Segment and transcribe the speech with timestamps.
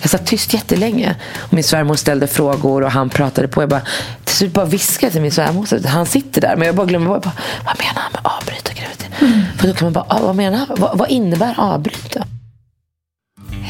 [0.00, 1.16] Jag satt tyst jättelänge.
[1.38, 3.62] Och min svärmor ställde frågor och han pratade på.
[3.62, 3.82] Jag bara,
[4.24, 5.86] till slut bara viskade till min svärmor.
[5.88, 6.56] Han sitter där.
[6.56, 7.10] Men jag bara glömmer.
[7.12, 7.32] Jag bara,
[7.64, 9.10] vad menar han med avbryta graviditet?
[9.20, 9.40] Mm.
[9.58, 10.76] För då kan man bara, ah, vad menar han?
[10.80, 12.26] Vad, vad innebär avbryta?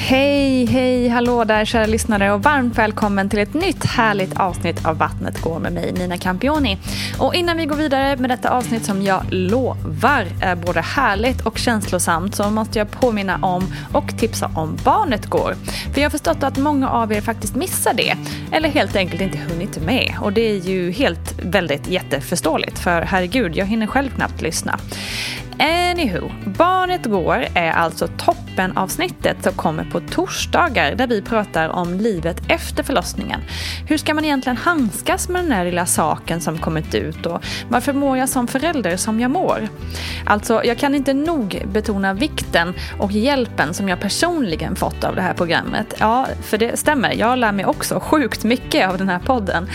[0.03, 4.99] Hej, hej, hallå där kära lyssnare och varmt välkommen till ett nytt härligt avsnitt av
[4.99, 6.79] Vattnet går med mig Nina Campioni.
[7.19, 11.59] Och innan vi går vidare med detta avsnitt som jag lovar är både härligt och
[11.59, 15.55] känslosamt så måste jag påminna om och tipsa om Barnet går.
[15.65, 18.17] För jag har förstått att många av er faktiskt missar det
[18.53, 23.57] eller helt enkelt inte hunnit med och det är ju helt väldigt jätteförståeligt för herregud,
[23.57, 24.79] jag hinner själv knappt lyssna.
[25.61, 32.43] Anywho, Barnet går är alltså toppenavsnittet som kommer på torsdagar där vi pratar om livet
[32.49, 33.41] efter förlossningen.
[33.89, 37.93] Hur ska man egentligen handskas med den här lilla saken som kommit ut och varför
[37.93, 39.69] mår jag som förälder som jag mår?
[40.27, 45.23] Alltså, jag kan inte nog betona vikten och hjälpen som jag personligen fått av det
[45.23, 45.95] här programmet.
[45.99, 49.69] Ja, för det stämmer, jag lär mig också sjukt mycket av den här podden.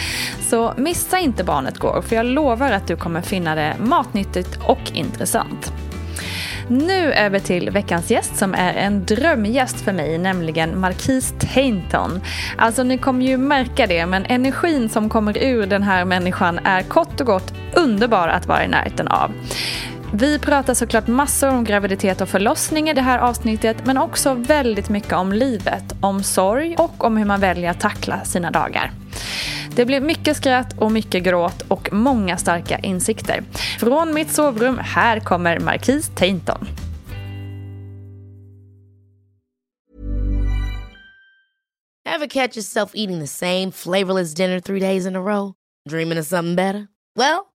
[0.50, 4.92] Så missa inte Barnet går, för jag lovar att du kommer finna det matnyttigt och
[4.94, 5.75] intressant.
[6.68, 12.22] Nu över till veckans gäst som är en drömgäst för mig, nämligen Marquise Tainton.
[12.58, 16.82] Alltså ni kommer ju märka det, men energin som kommer ur den här människan är
[16.82, 19.32] kort och gott underbar att vara i närheten av.
[20.14, 24.90] Vi pratar såklart massor om graviditet och förlossning i det här avsnittet men också väldigt
[24.90, 28.92] mycket om livet, om sorg och om hur man väljer att tackla sina dagar.
[29.76, 33.44] Det blev mycket skratt och mycket gråt och många starka insikter.
[33.80, 36.68] Från mitt sovrum, här kommer Marquis Tainton.
[42.06, 45.54] Have catch yourself eating the same flavorless dinner three days in a row?
[45.90, 46.88] Dreaming of something better?
[47.16, 47.55] Well,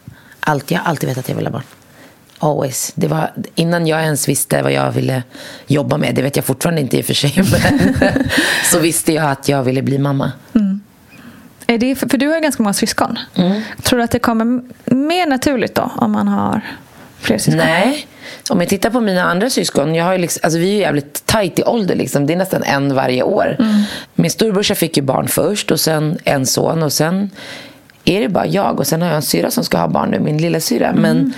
[0.43, 1.63] Allt, jag har alltid vetat att jag ville ha barn.
[2.39, 2.91] Always.
[2.95, 5.23] Det var innan jag ens visste vad jag ville
[5.67, 6.15] jobba med.
[6.15, 7.33] Det vet jag fortfarande inte i och för sig.
[7.37, 7.93] Men
[8.71, 10.31] så visste jag att jag ville bli mamma.
[10.55, 10.81] Mm.
[11.67, 13.19] Är det, för du har ganska många syskon.
[13.35, 13.61] Mm.
[13.81, 16.61] Tror du att det kommer mer naturligt då om man har
[17.19, 17.57] fler syskon?
[17.57, 18.07] Nej.
[18.49, 19.95] Om jag tittar på mina andra syskon.
[19.95, 21.95] Jag har liksom, alltså vi är jävligt tajt i ålder.
[21.95, 22.27] Liksom.
[22.27, 23.55] Det är nästan en varje år.
[23.59, 23.83] Mm.
[24.15, 26.83] Min storbrorsa fick ju barn först och sen en son.
[26.83, 27.29] Och sen
[28.05, 30.19] är det bara jag och sen har jag en syra som ska ha barn nu,
[30.19, 30.87] min lilla syra.
[30.87, 31.01] Mm.
[31.01, 31.33] Men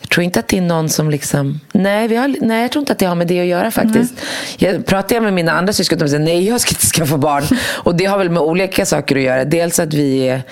[0.00, 1.60] Jag tror inte att det är någon som liksom...
[1.72, 4.14] Nej, vi har, nej jag tror inte att det har med det att göra faktiskt.
[4.58, 7.44] Jag pratar med mina andra syskon och de säger nej, jag ska inte skaffa barn.
[7.84, 9.44] Och det har väl med olika saker att göra.
[9.44, 10.42] Dels att vi är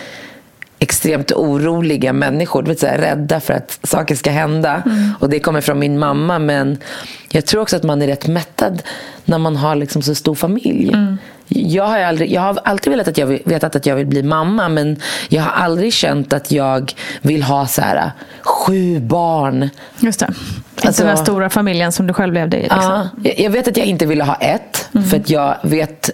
[0.78, 4.82] extremt oroliga människor, du vet, så här, rädda för att saker ska hända.
[5.20, 6.38] Och det kommer från min mamma.
[6.38, 6.78] Men
[7.28, 8.82] jag tror också att man är rätt mättad
[9.24, 10.96] när man har liksom så stor familj.
[11.48, 14.22] Jag har, aldrig, jag har alltid velat att jag vill, vetat att jag vill bli
[14.22, 14.96] mamma men
[15.28, 16.92] jag har aldrig känt att jag
[17.22, 18.12] vill ha så här,
[18.42, 19.68] sju barn.
[20.00, 20.26] Just det.
[20.76, 22.62] Inte Alltså- den där stora familjen som du själv levde i.
[22.62, 23.08] Liksom.
[23.22, 24.88] Ja, jag- vet att jag inte ville ha ett.
[25.10, 26.10] För att jag vet,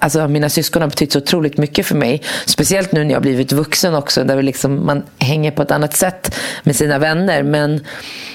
[0.00, 2.22] alltså mina syskon har betytt så otroligt mycket för mig.
[2.46, 4.24] Speciellt nu när jag blivit vuxen också.
[4.24, 7.42] Där vi liksom, man hänger på ett annat sätt med sina vänner.
[7.42, 7.80] Men,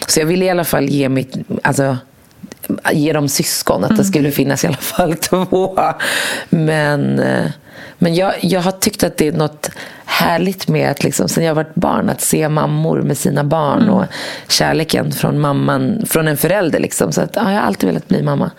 [0.07, 1.97] så jag ville i alla fall ge mitt, alltså,
[2.91, 3.83] ge dem syskon.
[3.83, 5.79] Att det skulle finnas i alla fall två.
[6.49, 7.45] Men, eh,
[7.97, 9.69] men jag, jag har tyckt att det är något
[10.09, 14.05] härligt med att liksom, sen jag varit barn att se mammor med sina barn och
[14.47, 16.79] kärleken från mamman, från en förälder.
[16.79, 17.11] Liksom.
[17.11, 18.51] Så att, ja, jag har alltid velat bli mamma.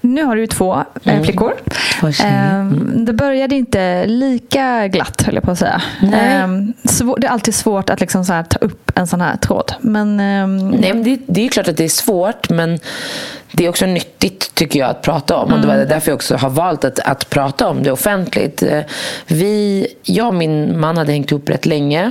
[0.00, 1.52] Nu har du två eh, flickor.
[2.00, 2.60] Två tjejer.
[2.60, 5.82] Ehm, Det började inte lika glatt, höll jag på att säga.
[6.02, 6.20] Nej.
[6.36, 6.72] Ehm,
[7.18, 9.72] det är alltid svårt att liksom ta upp en sån här tråd.
[9.80, 12.78] Men, ehm, Nej, men det, det är klart att det är svårt, men
[13.52, 15.52] det är också nyttigt tycker jag att prata om.
[15.52, 18.62] Och det var därför jag också har valt att, att prata om det offentligt.
[18.62, 18.80] Eh,
[19.26, 22.10] Vi, jag och min man hade hängt ihop rätt länge.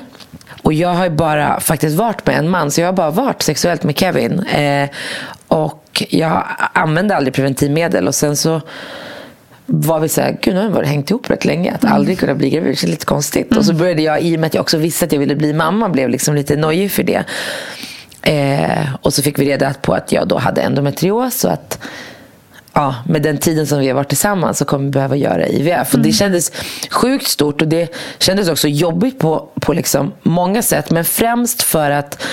[0.61, 3.41] Och jag har ju bara faktiskt varit med en man, så jag har bara varit
[3.41, 4.39] sexuellt med Kevin.
[4.39, 4.89] Eh,
[5.47, 6.43] och jag
[6.73, 8.07] använde aldrig preventivmedel.
[8.07, 8.61] Och sen så
[9.65, 11.73] var vi så här, gud nu har vi hängt ihop rätt länge.
[11.73, 13.57] Att aldrig kunna bli gravid, det känns lite konstigt.
[13.57, 15.53] Och så började jag, i och med att jag också visste att jag ville bli
[15.53, 17.23] mamma, blev liksom lite nojig för det.
[18.21, 21.79] Eh, och så fick vi reda på att jag då hade endometrios och att
[22.77, 25.93] ja, med den tiden som vi har varit tillsammans så kommer vi behöva göra IVF.
[25.93, 26.51] Och det kändes
[26.89, 30.91] sjukt stort och det kändes också jobbigt på, på liksom många sätt.
[30.91, 32.23] Men främst för att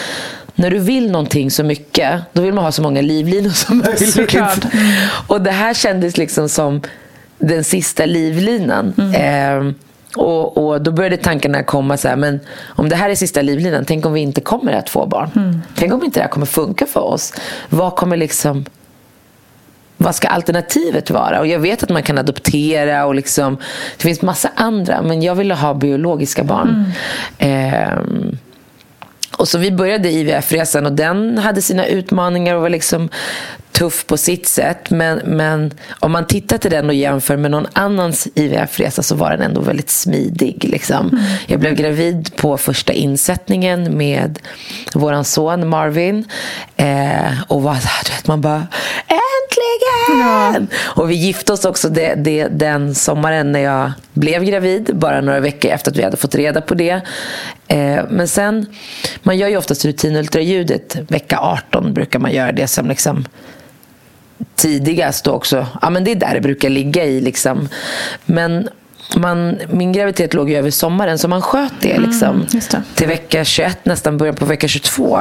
[0.54, 4.66] när du vill någonting så mycket, då vill man ha så många livlinor som möjligt.
[5.26, 6.80] Och det här kändes liksom som
[7.38, 8.92] den sista livlinan.
[9.14, 9.74] Eh,
[10.16, 13.84] och, och Då började tankarna komma så här, men om det här är sista livlinan,
[13.84, 15.60] tänk om vi inte kommer att få barn?
[15.74, 17.32] Tänk om inte det här kommer funka för oss?
[17.68, 18.64] Vad kommer liksom
[20.04, 21.40] vad ska alternativet vara?
[21.40, 23.56] Och jag vet att man kan adoptera och liksom,
[23.96, 26.92] det finns massa andra, men jag ville ha biologiska barn.
[27.38, 28.38] Ehm,
[29.36, 33.08] och så vi började IVF-resan och den hade sina utmaningar och var liksom
[33.74, 34.90] tuff på sitt sätt.
[34.90, 39.30] Men, men om man tittar till den och jämför med någon annans IVF-resa så var
[39.30, 40.64] den ändå väldigt smidig.
[40.64, 41.20] Liksom.
[41.46, 44.38] Jag blev gravid på första insättningen med
[44.94, 46.24] vår son Marvin.
[46.76, 48.66] Eh, och var så här, du vet, man bara
[49.06, 50.68] äntligen!
[50.76, 54.90] Och vi gifte oss också det, det, den sommaren när jag blev gravid.
[54.94, 57.00] Bara några veckor efter att vi hade fått reda på det.
[57.68, 58.66] Eh, men sen,
[59.22, 63.24] man gör ju oftast rutinultraljudet vecka 18 brukar man göra det som liksom
[64.56, 67.68] tidigast och också, ja men det är där det brukar ligga i liksom.
[68.24, 68.68] Men
[69.16, 72.82] man, min graviditet låg ju över sommaren så man sköt det liksom just det.
[72.94, 75.20] till vecka 21, nästan början på vecka 22.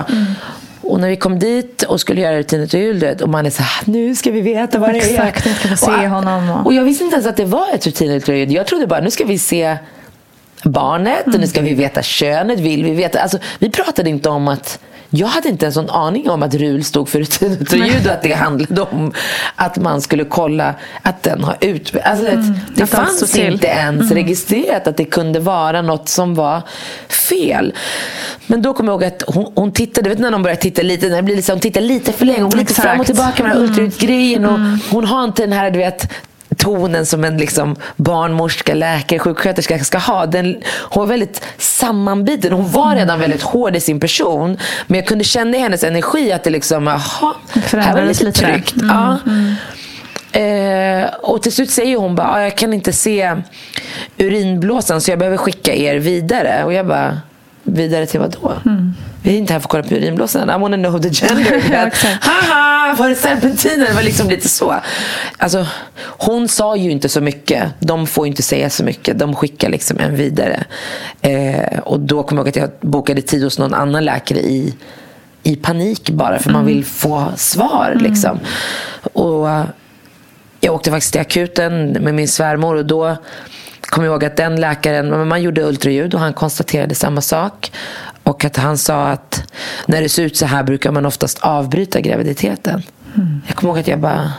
[0.82, 4.16] Och när vi kom dit och skulle göra rutinultraljudet och man är så här, nu
[4.16, 5.12] ska vi veta vad det är.
[5.12, 7.74] Exakt, jag ska få se honom och- Och jag visste inte ens att det var
[7.74, 8.52] ett rutinultraljud.
[8.52, 9.78] Jag trodde bara, nu ska vi se
[10.64, 12.60] barnet och nu ska vi veta könet.
[12.60, 13.20] Vill vi veta?
[13.20, 14.80] Alltså, vi pratade inte om att
[15.16, 18.34] jag hade inte en sån aning om att RUL stod för rutinultraljud och att det
[18.34, 19.14] handlade om
[19.56, 21.96] att man skulle kolla att den har ut...
[22.04, 22.26] Alltså,
[22.76, 23.54] det att allt står fanns till.
[23.54, 26.62] inte ens registrerat att det kunde vara något som var
[27.10, 27.74] fel.
[28.48, 31.10] Men då kommer jag ihåg att hon, hon tittade, vet när någon börjar titta lite,
[31.10, 33.44] när det blir liksom, hon tittar lite för länge, hon går lite fram och tillbaka
[33.44, 34.60] med den här ultraljudsgrejen och
[34.92, 36.08] hon har inte den här, du vet
[36.56, 40.26] tonen som en liksom barnmorska, läkare, sjuksköterska ska ha.
[40.26, 42.54] Den, hon var väldigt sammanbiten.
[42.54, 44.58] Hon var redan väldigt hård i sin person.
[44.88, 47.34] Men jag kunde känna i hennes energi att det liksom, jaha,
[47.72, 48.74] här var lite lite tryggt.
[48.82, 49.18] Ja.
[50.40, 53.36] Eh, och till slut säger hon bara, "Ah, jag kan inte se
[54.18, 56.64] urinblåsan så jag behöver skicka er vidare.
[56.64, 57.18] Och jag bara,
[57.64, 58.54] vidare till vad då?
[59.24, 60.50] Vi är inte här för att kolla på urinblåsan.
[60.50, 61.64] I wanna know the gender.
[61.72, 61.90] Ja.
[62.22, 63.88] Haha, var det serpentiner?
[63.88, 64.76] Det var liksom lite så.
[65.38, 65.68] Alltså,
[66.00, 67.70] hon sa ju inte så mycket.
[67.80, 69.20] De får ju inte säga så mycket.
[69.20, 70.64] De skickar liksom en vidare.
[71.22, 74.74] Eh, och då kommer jag ihåg att jag bokade tid hos någon annan läkare i,
[75.44, 77.98] i panik bara för man vill få svar.
[78.00, 78.40] Liksom.
[79.14, 79.66] Och eh,
[80.60, 83.18] jag åkte faktiskt till akuten med min svärmor och då
[83.94, 87.72] kom jag ihåg att den läkaren, man gjorde ultraljud och han konstaterade samma sak.
[88.24, 89.44] Och att han sa att
[89.86, 92.84] när det ser ut så här brukar man oftast avbryta graviditeten.
[93.48, 94.32] Jag kommer ihåg att jag bara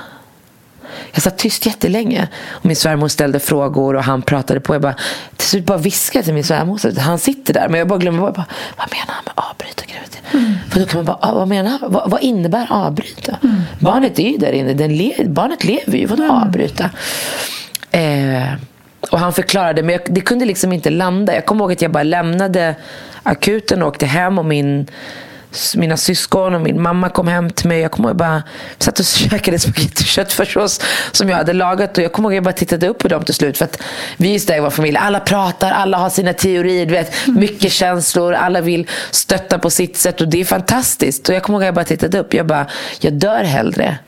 [1.12, 2.28] jag satt tyst jättelänge.
[2.48, 4.74] Och min svärmor ställde frågor och han pratade på.
[4.74, 4.94] Jag bara,
[5.36, 6.78] till slut bara viskade till min svärmor.
[6.78, 7.68] Så han sitter där.
[7.68, 8.18] Men jag bara glömmer.
[8.18, 8.44] Bara,
[8.76, 10.22] vad menar han med avbryta graviditet?
[10.70, 13.36] För då kan man bara, ah, vad menar vad, vad innebär avbryta?
[13.78, 16.90] Barnet är ju där inne, Den le, barnet lever ju, vadå avbryta?
[17.90, 18.52] Eh,
[19.10, 21.34] och han förklarade, men jag, det kunde liksom inte landa.
[21.34, 22.74] Jag kommer ihåg att jag bara lämnade
[23.22, 24.86] akuten och åkte hem och min
[25.76, 27.80] mina syskon och min mamma kom hem till mig.
[27.80, 28.42] Jag kommer ihåg bara
[28.78, 30.80] satt och käkade spagetti och köttfärssås
[31.12, 31.98] som jag hade lagat.
[31.98, 33.58] Och jag kommer ihåg att jag bara tittade upp på dem till slut.
[33.58, 33.82] För att
[34.16, 34.96] vi är där i vår familj.
[34.96, 36.86] Alla pratar, alla har sina teorier.
[36.86, 38.32] Du vet, mycket känslor.
[38.32, 40.20] Alla vill stötta på sitt sätt.
[40.20, 41.28] Och det är fantastiskt.
[41.28, 42.34] Och jag kommer ihåg att jag bara tittade upp.
[42.34, 42.66] Jag bara,
[43.00, 43.98] jag dör hellre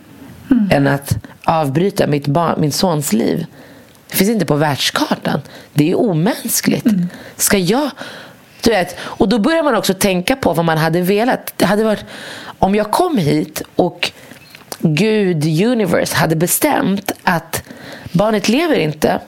[0.50, 0.69] mm.
[0.71, 3.47] än att avbryta mitt barn, min sons liv.
[4.16, 5.40] Det finns inte på världskartan.
[5.73, 6.87] Det är omänskligt.
[6.87, 7.08] Mm.
[7.37, 7.90] Ska jag
[8.62, 11.52] du vet, och då börjar man också tänka på vad man hade velat.
[11.56, 12.04] Det hade varit,
[12.58, 14.12] om jag kom hit och
[14.78, 17.62] Gud, universe, hade bestämt att
[18.12, 19.20] barnet lever inte.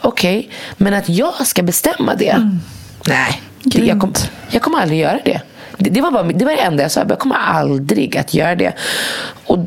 [0.00, 2.30] Okej, okay, men att jag ska bestämma det?
[2.30, 2.58] Mm.
[3.06, 4.12] Nej, det, jag, kom,
[4.50, 5.40] jag kommer aldrig göra det.
[5.76, 7.04] Det, det, var bara, det var det enda jag sa.
[7.08, 8.72] Jag kommer aldrig att göra det.
[9.44, 9.58] Och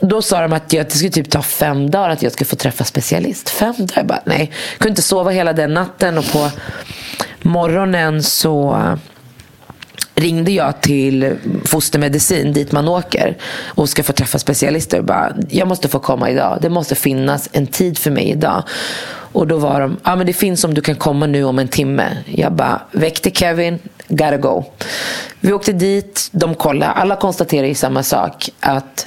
[0.00, 2.56] då sa de att, jag, det skulle typ ta fem dagar att jag skulle få
[2.56, 3.48] träffa specialist.
[3.48, 3.92] Fem dagar?
[3.96, 4.50] Jag bara, nej.
[4.72, 6.18] Jag kunde inte sova hela den natten.
[6.18, 6.50] Och på
[7.42, 8.94] morgonen så eh,
[10.14, 13.36] ringde jag till fostermedicin dit man åker
[13.66, 14.98] och ska få träffa specialister.
[14.98, 16.58] Och bara, jag måste få komma idag.
[16.60, 18.62] Det måste finnas en tid för mig idag.
[19.32, 21.68] Och då var de, ja men det finns om du kan komma nu om en
[21.68, 22.16] timme.
[22.26, 24.64] Jag bara, väckte Kevin, gotta go.
[25.40, 26.92] Vi åkte dit, de kollade.
[26.92, 28.48] Alla konstaterade ju samma sak.
[28.60, 29.06] Att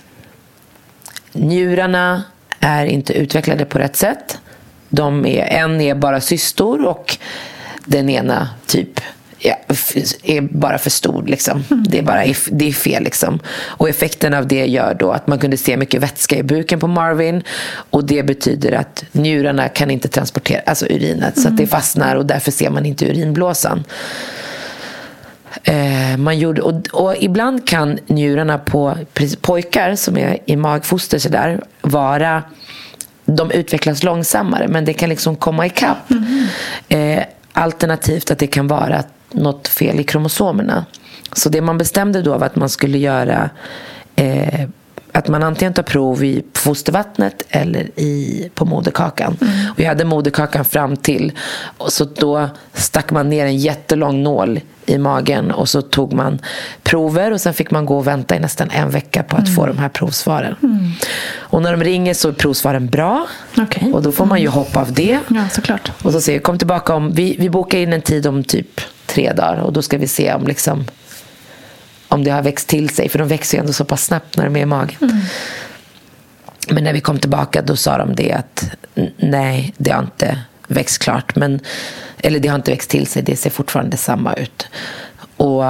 [1.36, 2.24] njurarna
[2.60, 4.40] är inte utvecklade på rätt sätt.
[4.90, 7.18] De är, en är bara cystor och
[7.86, 9.02] den ena typ
[9.40, 9.56] ja,
[10.24, 11.24] är bara för stor.
[11.24, 11.64] Liksom.
[11.72, 11.84] Mm.
[11.90, 13.04] Det, är bara, det är fel.
[13.04, 13.40] Liksom.
[13.58, 16.88] Och effekten av det gör då att man kunde se mycket vätska i buken på
[16.88, 17.44] Marvin.
[17.90, 21.38] Och det betyder att njurarna kan inte transportera alltså urinet.
[21.38, 21.44] Mm.
[21.44, 23.84] Så att det fastnar och därför ser man inte urinblåsan.
[25.64, 28.98] Eh, man gjorde, och, och, ibland kan njurarna på
[29.42, 32.44] pojkar som är i magfoster så där, vara
[33.26, 36.12] de utvecklas långsammare men det kan liksom komma ikapp.
[36.12, 36.48] Mm.
[36.90, 40.86] Eh, alternativt att det kan vara något fel i kromosomerna.
[41.34, 43.50] Så det man bestämde då var att man skulle göra
[44.16, 44.70] eh,
[45.16, 49.38] att man antingen tar prov i fostervattnet eller i, på moderkakan.
[49.42, 49.72] Mm.
[49.72, 51.32] Och jag hade moderkakan fram till.
[51.78, 56.40] Och så då stack man ner en jättelång nål i magen och så tog man
[56.84, 59.56] prover och sen fick man gå och vänta i nästan en vecka på att mm.
[59.56, 60.56] få de här provsvaren.
[60.64, 60.92] Mm.
[61.36, 63.92] Och när de ringer så är provsvaren bra okay.
[63.92, 65.20] och då får man ju hoppa av det.
[65.28, 65.92] Ja, såklart.
[66.04, 69.34] Och så säger kom tillbaka om, vi, vi bokar in en tid om typ tre
[69.34, 70.86] dagar och då ska vi se om liksom
[72.08, 73.10] om det har växt till sig.
[73.10, 74.98] För de växer ju ändå så pass snabbt när de är i magen.
[75.02, 75.22] Mm.
[76.70, 78.70] Men när vi kom tillbaka då sa de det att
[79.18, 81.36] nej, det har inte växt klart.
[81.36, 81.60] Men,
[82.18, 84.68] eller det har inte växt till sig, det ser fortfarande samma ut.
[85.38, 85.64] Och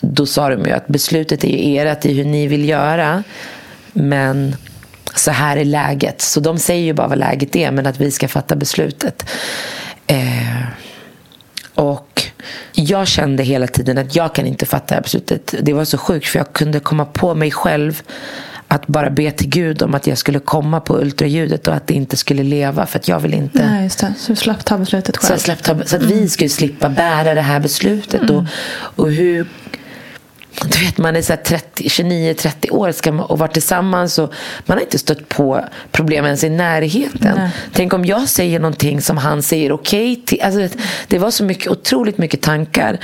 [0.00, 3.22] då sa de ju att beslutet är ju ert i hur ni vill göra.
[3.92, 4.56] Men
[5.14, 6.20] så här är läget.
[6.20, 9.30] Så de säger ju bara vad läget är, men att vi ska fatta beslutet.
[10.06, 10.62] Eh,
[11.74, 12.22] och
[12.72, 15.54] jag kände hela tiden att jag kan inte fatta det här beslutet.
[15.62, 18.02] Det var så sjukt för jag kunde komma på mig själv
[18.68, 21.94] att bara be till Gud om att jag skulle komma på ultraljudet och att det
[21.94, 23.66] inte skulle leva för att jag vill inte.
[23.66, 24.14] Nej, just det.
[24.18, 25.38] Så du slapp ta beslutet själv.
[25.38, 26.08] Så, ta, så att mm.
[26.08, 28.22] vi skulle slippa bära det här beslutet.
[28.22, 28.36] Mm.
[28.36, 28.44] Och,
[28.96, 29.46] och hur
[30.62, 34.32] du vet, man är 29-30 år ska man, och varit tillsammans och
[34.66, 37.36] man har inte stött på problem ens i närheten.
[37.36, 37.50] Nej.
[37.72, 40.42] Tänk om jag säger någonting som han säger okej okay till.
[40.42, 42.98] Alltså, det var så mycket, otroligt mycket tankar.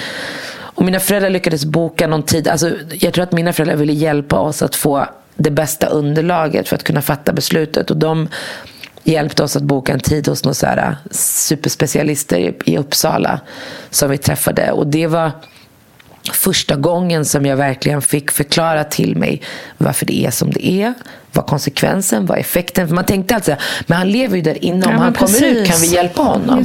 [0.52, 2.48] Och mina föräldrar lyckades boka någon tid.
[2.48, 6.76] Alltså, jag tror att mina föräldrar ville hjälpa oss att få det bästa underlaget för
[6.76, 7.90] att kunna fatta beslutet.
[7.90, 8.28] Och de
[9.04, 13.40] hjälpte oss att boka en tid hos några superspecialister i Uppsala
[13.90, 14.72] som vi träffade.
[14.72, 15.30] Och det var
[16.32, 19.42] första gången som jag verkligen fick förklara till mig
[19.78, 20.94] varför det är som det är.
[21.32, 22.88] Vad konsekvensen, vad effekten.
[22.88, 24.86] För man tänkte alltid men han lever ju där inne.
[24.86, 25.40] Om ja, han precis.
[25.40, 26.64] kommer ut kan vi hjälpa honom.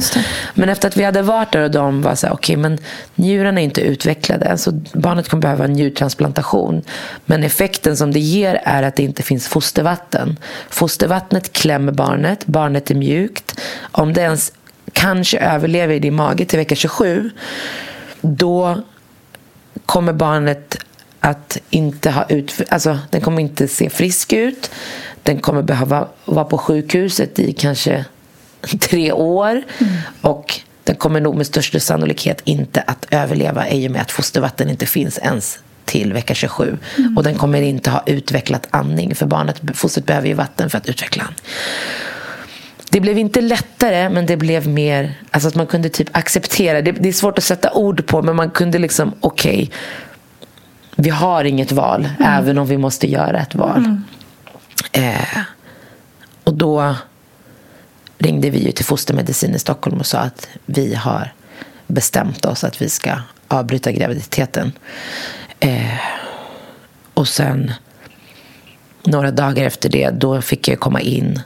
[0.54, 2.78] Men efter att vi hade varit där och de var så här, okej okay, men
[3.14, 4.58] njurarna är inte utvecklade.
[4.58, 6.82] Så barnet kommer behöva en njurtransplantation.
[7.24, 10.36] Men effekten som det ger är att det inte finns fostervatten.
[10.68, 12.46] Fostervattnet klämmer barnet.
[12.46, 13.60] Barnet är mjukt.
[13.80, 14.52] Om det ens
[14.92, 17.30] kanske överlever i din mage till vecka 27
[18.20, 18.82] då
[19.86, 20.78] kommer barnet
[21.20, 24.70] att inte ha ut, alltså, den kommer inte se frisk ut.
[25.22, 28.04] Den kommer behöva vara på sjukhuset i kanske
[28.80, 29.50] tre år.
[29.50, 29.92] Mm.
[30.20, 34.70] Och den kommer nog med största sannolikhet inte att överleva i och med att fostervatten
[34.70, 36.78] inte finns ens till vecka 27.
[36.98, 37.16] Mm.
[37.16, 40.86] Och den kommer inte ha utvecklat andning för barnet, fostret behöver ju vatten för att
[40.86, 41.44] utveckla andning.
[42.90, 45.14] Det blev inte lättare, men det blev mer...
[45.30, 46.82] Alltså att man kunde typ acceptera.
[46.82, 49.62] Det, det är svårt att sätta ord på, men man kunde liksom, okej.
[49.62, 49.68] Okay,
[50.96, 54.00] vi har inget val, även om vi måste göra ett val.
[54.92, 55.38] Eh,
[56.44, 56.94] och då
[58.18, 61.32] ringde vi ju till fostermedicin i Stockholm och sa att vi har
[61.86, 63.12] bestämt oss att vi ska
[63.48, 64.72] avbryta graviditeten.
[65.60, 66.00] Eh,
[67.14, 67.72] och sen
[69.04, 71.40] några dagar efter det, då fick jag komma in.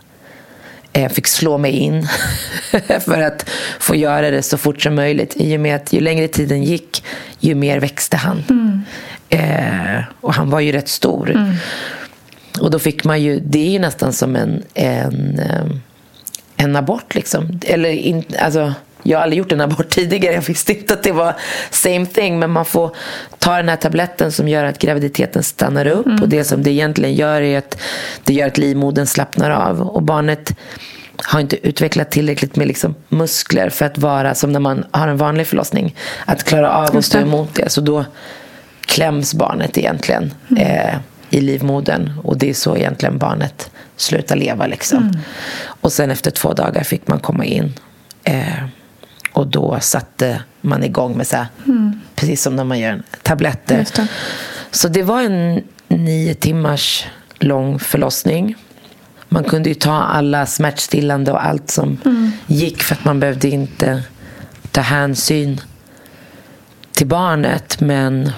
[0.93, 2.09] Jag fick slå mig in
[3.01, 5.35] för att få göra det så fort som möjligt.
[5.37, 7.05] I och med att ju längre tiden gick,
[7.39, 8.45] ju mer växte han.
[9.29, 11.55] Eh, och han var ju rätt stor.
[12.61, 15.65] Och då fick man ju, det är ju nästan som en, en, eh,
[16.57, 17.61] en abort liksom.
[17.67, 21.13] Eller in, alltså, jag har aldrig gjort en abort tidigare, jag visste inte att det
[21.13, 21.35] var
[21.71, 22.39] same thing.
[22.39, 22.97] Men man får
[23.39, 26.21] ta den här tabletten som gör att graviditeten stannar upp.
[26.23, 27.81] Och det som det egentligen gör är att
[28.25, 29.81] det gör att livmodern slappnar av.
[29.81, 30.57] Och barnet
[31.25, 35.17] har inte utvecklat tillräckligt med liksom muskler för att vara som när man har en
[35.17, 35.97] vanlig förlossning.
[36.25, 37.69] Att klara av att stå emot det.
[37.69, 38.05] Så då
[38.87, 40.95] kläms barnet egentligen eh,
[41.31, 42.13] i livmodern.
[42.25, 44.67] Och det är så egentligen barnet slutar leva.
[44.67, 45.13] Liksom.
[45.65, 47.75] Och sen efter två dagar fick man komma in.
[48.25, 48.65] Eh,
[49.33, 51.47] och då satte man igång med så här,
[52.15, 53.87] precis som när man gör tabletter.
[53.97, 54.09] Det.
[54.71, 57.07] Så det var en nio timmars
[57.39, 58.55] lång förlossning.
[59.29, 61.99] Man kunde ju ta alla smärtstillande och allt som
[62.47, 64.03] gick för att man behövde inte
[64.71, 65.61] ta hänsyn
[66.93, 67.81] till barnet.
[67.81, 68.33] Men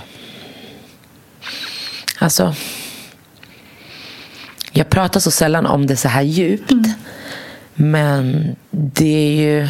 [2.19, 2.55] alltså,
[4.73, 6.73] jag pratar så sällan om det så här djupt.
[7.75, 9.69] Men det är ju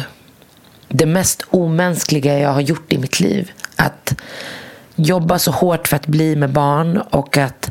[0.93, 3.51] det mest omänskliga jag har gjort i mitt liv.
[3.75, 4.15] Att
[4.95, 7.69] jobba så hårt för att bli med barn och att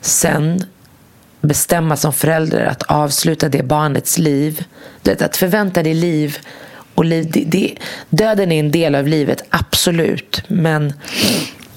[0.00, 0.64] sen
[1.40, 4.64] bestämma som förälder att avsluta det barnets liv.
[5.20, 6.38] Att förvänta dig liv.
[6.94, 7.74] Och liv det, det,
[8.10, 10.42] döden är en del av livet, absolut.
[10.48, 10.92] Men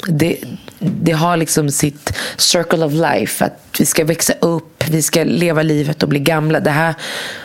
[0.08, 0.38] det,
[0.80, 3.46] det har liksom sitt circle of life.
[3.46, 6.60] Att vi ska växa upp, vi ska leva livet och bli gamla.
[6.60, 6.96] Det här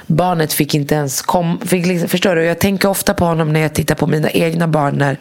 [0.07, 1.59] barnet fick inte ens komma.
[1.71, 2.45] Liksom, förstår du?
[2.45, 4.95] Jag tänker ofta på honom när jag tittar på mina egna barn.
[4.95, 5.19] När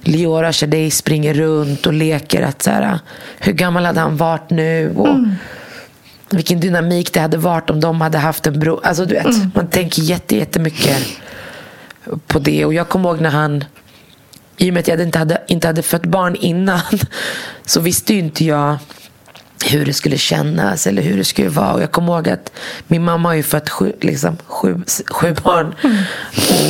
[0.00, 2.42] Liora Shadej springer runt och leker.
[2.42, 2.98] Att så här,
[3.38, 4.94] hur gammal hade han varit nu?
[4.96, 5.18] Och
[6.30, 8.80] Vilken dynamik det hade varit om de hade haft en bror.
[8.82, 10.96] Alltså, du vet, Man tänker jätte, jättemycket
[12.26, 12.64] på det.
[12.64, 13.64] Och jag kommer ihåg när han
[14.56, 16.80] i och med att jag inte hade, inte hade fött barn innan
[17.66, 18.78] så visste ju inte jag
[19.64, 21.72] hur det skulle kännas eller hur det skulle vara.
[21.72, 22.52] Och jag kommer ihåg att
[22.86, 25.74] min mamma har ju fött sju, liksom, sju, sju barn.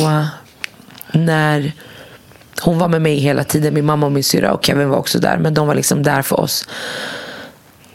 [0.01, 1.73] Och när
[2.61, 5.19] hon var med mig hela tiden, min mamma och min syra och Kevin var också
[5.19, 5.37] där.
[5.37, 6.67] Men de var liksom där för oss.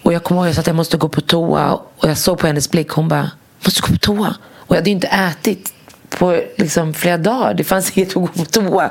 [0.02, 1.72] Och jag kommer ihåg att jag sa att jag måste gå på toa.
[1.72, 3.30] Och jag såg på hennes blick, hon bara,
[3.64, 4.34] måste gå på toa.
[4.56, 5.72] Och jag hade ju inte ätit
[6.08, 7.54] på liksom flera dagar.
[7.54, 8.90] Det fanns inget att gå på toa.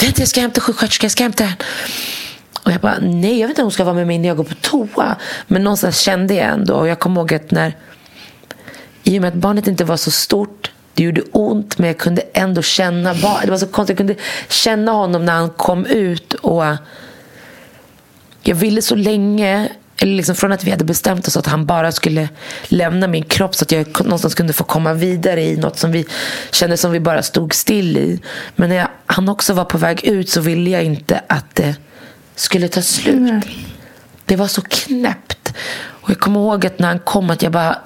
[0.00, 1.56] Vänta, jag ska hämta sjuksköterskan, jag ska hämta henne.
[2.62, 4.36] Och jag bara, nej, jag vet inte om hon ska vara med mig när jag
[4.36, 5.16] går på toa.
[5.46, 6.74] Men någonstans kände jag ändå.
[6.74, 7.76] Och jag kommer ihåg att när,
[9.02, 12.22] i och med att barnet inte var så stort, det gjorde ont, men jag kunde
[12.32, 13.42] ändå känna barnet.
[13.44, 16.34] Det var så konstigt, jag kunde känna honom när han kom ut.
[16.34, 16.64] Och
[18.42, 21.92] jag ville så länge, eller liksom från att vi hade bestämt oss att han bara
[21.92, 22.28] skulle
[22.64, 26.06] lämna min kropp så att jag någonstans kunde få komma vidare i något som vi
[26.50, 28.20] kände som vi bara stod still i.
[28.56, 31.76] Men när jag, han också var på väg ut så ville jag inte att det
[32.38, 33.44] skulle ta slut.
[34.24, 35.54] Det var så knäppt.
[35.78, 37.78] Och jag kommer ihåg att när han kom att jag bara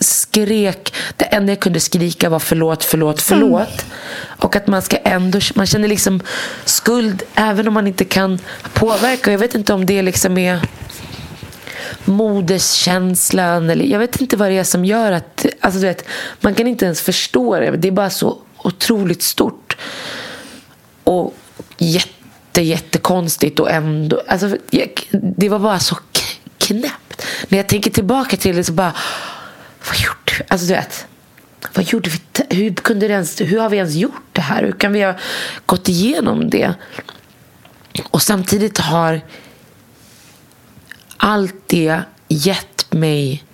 [0.00, 0.94] skrek.
[1.16, 3.86] Det enda jag kunde skrika var förlåt, förlåt, förlåt.
[4.22, 6.20] Och att man ska ändå, man känner liksom
[6.64, 8.38] skuld även om man inte kan
[8.72, 9.32] påverka.
[9.32, 10.60] Jag vet inte om det liksom är
[12.04, 16.04] moderskänslan eller jag vet inte vad det är som gör att, alltså du vet,
[16.40, 17.70] man kan inte ens förstå det.
[17.76, 19.76] Det är bara så otroligt stort.
[21.04, 21.34] Och
[21.78, 22.19] jätte,
[22.56, 25.98] jättekonstigt och ändå, alltså jag, det var bara så
[26.58, 27.26] knäppt.
[27.48, 28.92] När jag tänker tillbaka till det så bara,
[29.88, 30.44] vad gjorde vi?
[30.48, 31.06] Alltså du vet,
[31.74, 32.20] vad gjorde vi?
[32.56, 34.62] Hur, kunde det ens, hur har vi ens gjort det här?
[34.62, 35.14] Hur kan vi ha
[35.66, 36.74] gått igenom det?
[38.10, 39.20] Och samtidigt har
[41.16, 43.44] allt det gett mig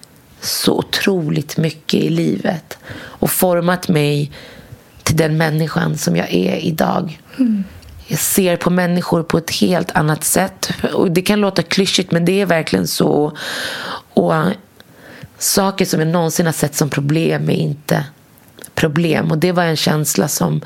[0.41, 4.33] så otroligt mycket i livet och format mig
[5.03, 7.21] till den människan som jag är idag.
[7.39, 7.65] Mm.
[8.09, 10.69] Jag ser på människor på ett helt annat sätt.
[10.95, 13.37] Och Det kan låta klyschigt, men det är verkligen så.
[14.15, 14.35] Och
[15.39, 18.05] Saker som jag någonsin har sett som problem är inte
[18.75, 19.31] problem.
[19.31, 20.61] Och Det var en känsla som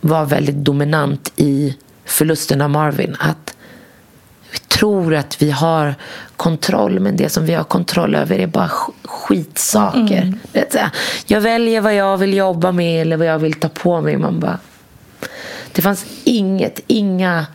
[0.00, 3.16] var väldigt dominant i förlusten av Marvin.
[3.20, 3.56] Att
[4.52, 5.94] vi tror att vi har
[6.36, 10.34] kontroll, men det som vi har kontroll över är bara sk- skitsaker.
[10.54, 10.90] Här,
[11.26, 14.16] Jag väljer vad jag vill jobba med eller vad jag vill ta på mig.
[14.16, 14.58] Man bara...
[15.74, 17.46] Det fanns inget, inga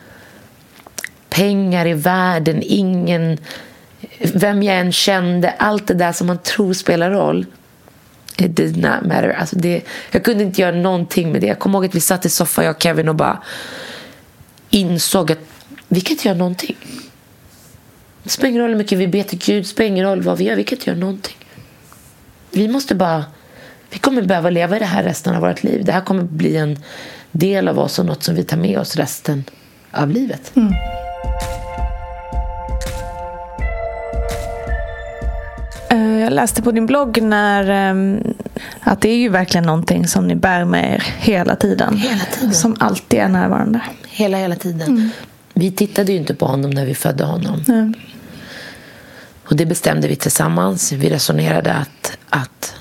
[1.29, 3.37] pengar i världen, ingen...
[4.19, 7.45] Vem jag än kände, allt det där som man tror spelar roll.
[8.37, 9.29] It did not matter.
[9.39, 11.47] Alltså det, jag kunde inte göra någonting med det.
[11.47, 13.43] Jag kommer ihåg att vi satt i soffan, jag och Kevin, och bara
[14.69, 15.39] insåg att
[15.87, 16.77] vi kan inte göra någonting.
[18.23, 20.37] Det spelar ingen roll hur mycket vi ber till Gud, det spelar ingen roll vad
[20.37, 21.37] vi gör, vi kan inte göra någonting.
[22.51, 23.25] Vi måste bara...
[23.91, 25.85] Vi kommer behöva leva i det här resten av vårt liv.
[25.85, 26.79] Det här kommer bli en
[27.31, 29.43] del av oss och något som vi tar med oss resten
[29.91, 30.51] av livet.
[30.55, 30.73] Mm.
[36.29, 38.33] Jag läste på din blogg när, ehm,
[38.81, 41.97] att det är ju verkligen någonting som ni bär med er hela tiden.
[41.97, 42.53] Hela tiden.
[42.53, 43.81] Som alltid är närvarande.
[44.07, 44.87] Hela, hela tiden.
[44.87, 45.09] Mm.
[45.53, 47.63] Vi tittade ju inte på honom när vi födde honom.
[47.67, 47.93] Mm.
[49.43, 50.91] Och det bestämde vi tillsammans.
[50.91, 52.75] Vi resonerade att, att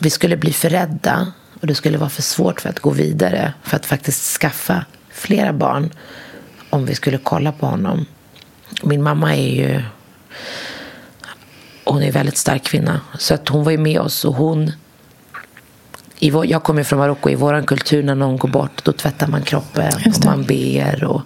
[0.00, 1.32] vi skulle bli för rädda
[1.64, 5.52] och det skulle vara för svårt för att gå vidare för att faktiskt skaffa flera
[5.52, 5.90] barn
[6.70, 8.06] om vi skulle kolla på honom.
[8.82, 9.82] Min mamma är ju
[11.84, 13.00] hon är en väldigt stark kvinna.
[13.18, 14.72] Så att hon var ju med oss och hon
[16.18, 17.30] i vår, jag kommer från Marocko.
[17.30, 21.04] I vår kultur när någon går bort då tvättar man kroppen och man ber.
[21.04, 21.22] Och,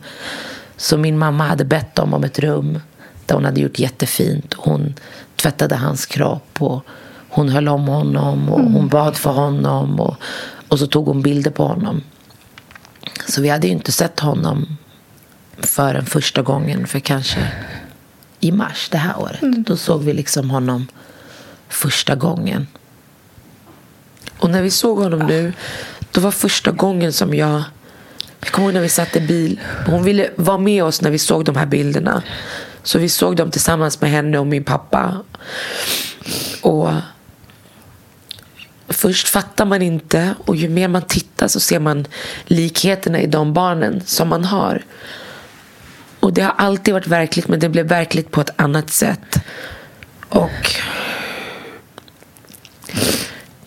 [0.76, 2.80] så min mamma hade bett dem om ett rum
[3.26, 4.54] där hon hade gjort jättefint.
[4.54, 4.94] Hon
[5.36, 6.84] tvättade hans kropp och
[7.28, 8.72] hon höll om honom och mm.
[8.72, 10.00] hon bad för honom.
[10.00, 10.16] Och,
[10.68, 12.02] och så tog hon bilder på honom.
[13.28, 14.76] Så vi hade ju inte sett honom
[15.58, 17.40] förrän första gången för kanske
[18.40, 19.42] i mars det här året.
[19.42, 19.62] Mm.
[19.62, 20.86] Då såg vi liksom honom
[21.68, 22.66] första gången.
[24.38, 25.52] Och när vi såg honom nu,
[26.12, 27.62] då var första gången som jag...
[28.40, 29.60] Jag kommer ihåg när vi satt i bil.
[29.86, 32.22] Hon ville vara med oss när vi såg de här bilderna.
[32.82, 35.16] Så vi såg dem tillsammans med henne och min pappa.
[36.62, 36.90] Och
[38.98, 42.06] först fattar man inte och ju mer man tittar så ser man
[42.44, 44.84] likheterna i de barnen som man har.
[46.20, 49.36] Och det har alltid varit verkligt men det blev verkligt på ett annat sätt.
[50.28, 50.74] Och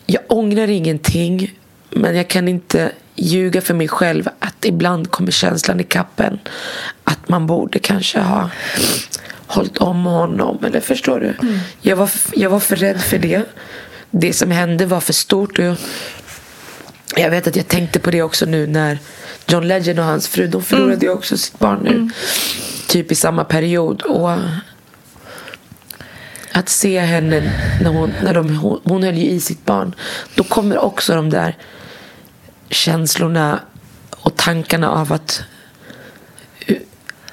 [0.05, 5.79] jag ångrar ingenting men jag kan inte ljuga för mig själv att ibland kommer känslan
[5.79, 6.39] i kappen
[7.03, 8.49] att man borde kanske ha
[9.47, 10.65] hållit om honom.
[10.65, 11.47] Eller förstår du?
[11.47, 11.59] Mm.
[11.81, 13.45] Jag, var, jag var för rädd för det.
[14.11, 15.59] Det som hände var för stort.
[15.59, 15.77] Och jag,
[17.15, 18.99] jag vet att jag tänkte på det också nu när
[19.47, 21.05] John Legend och hans fru, de förlorade mm.
[21.05, 21.89] ju också sitt barn nu.
[21.89, 22.11] Mm.
[22.87, 24.01] Typ i samma period.
[24.01, 24.31] Och
[26.51, 29.95] att se henne när hon, när de, hon, hon höll ju i sitt barn.
[30.35, 31.57] Då kommer också de där
[32.69, 33.59] känslorna
[34.11, 35.43] och tankarna av att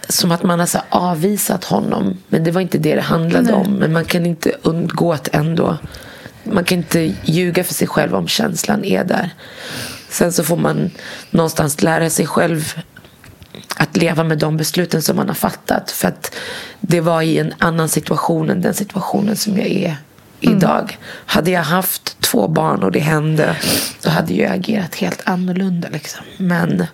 [0.08, 2.18] som att man har så avvisat honom.
[2.28, 3.54] Men det var inte det det handlade Nej.
[3.54, 3.72] om.
[3.72, 5.76] Men man kan inte undgå att ändå...
[6.52, 9.30] Man kan inte ljuga för sig själv om känslan är där.
[10.08, 10.90] Sen så får man
[11.30, 12.74] någonstans lära sig själv
[13.76, 15.90] att leva med de besluten som man har fattat.
[15.90, 16.34] För att
[16.80, 19.96] det var i en annan situation än den situationen som jag är
[20.40, 20.82] idag.
[20.82, 20.96] Mm.
[21.26, 23.56] Hade jag haft två barn och det hände
[24.00, 25.88] så hade jag agerat helt annorlunda.
[25.92, 26.24] Liksom.
[26.36, 26.86] Men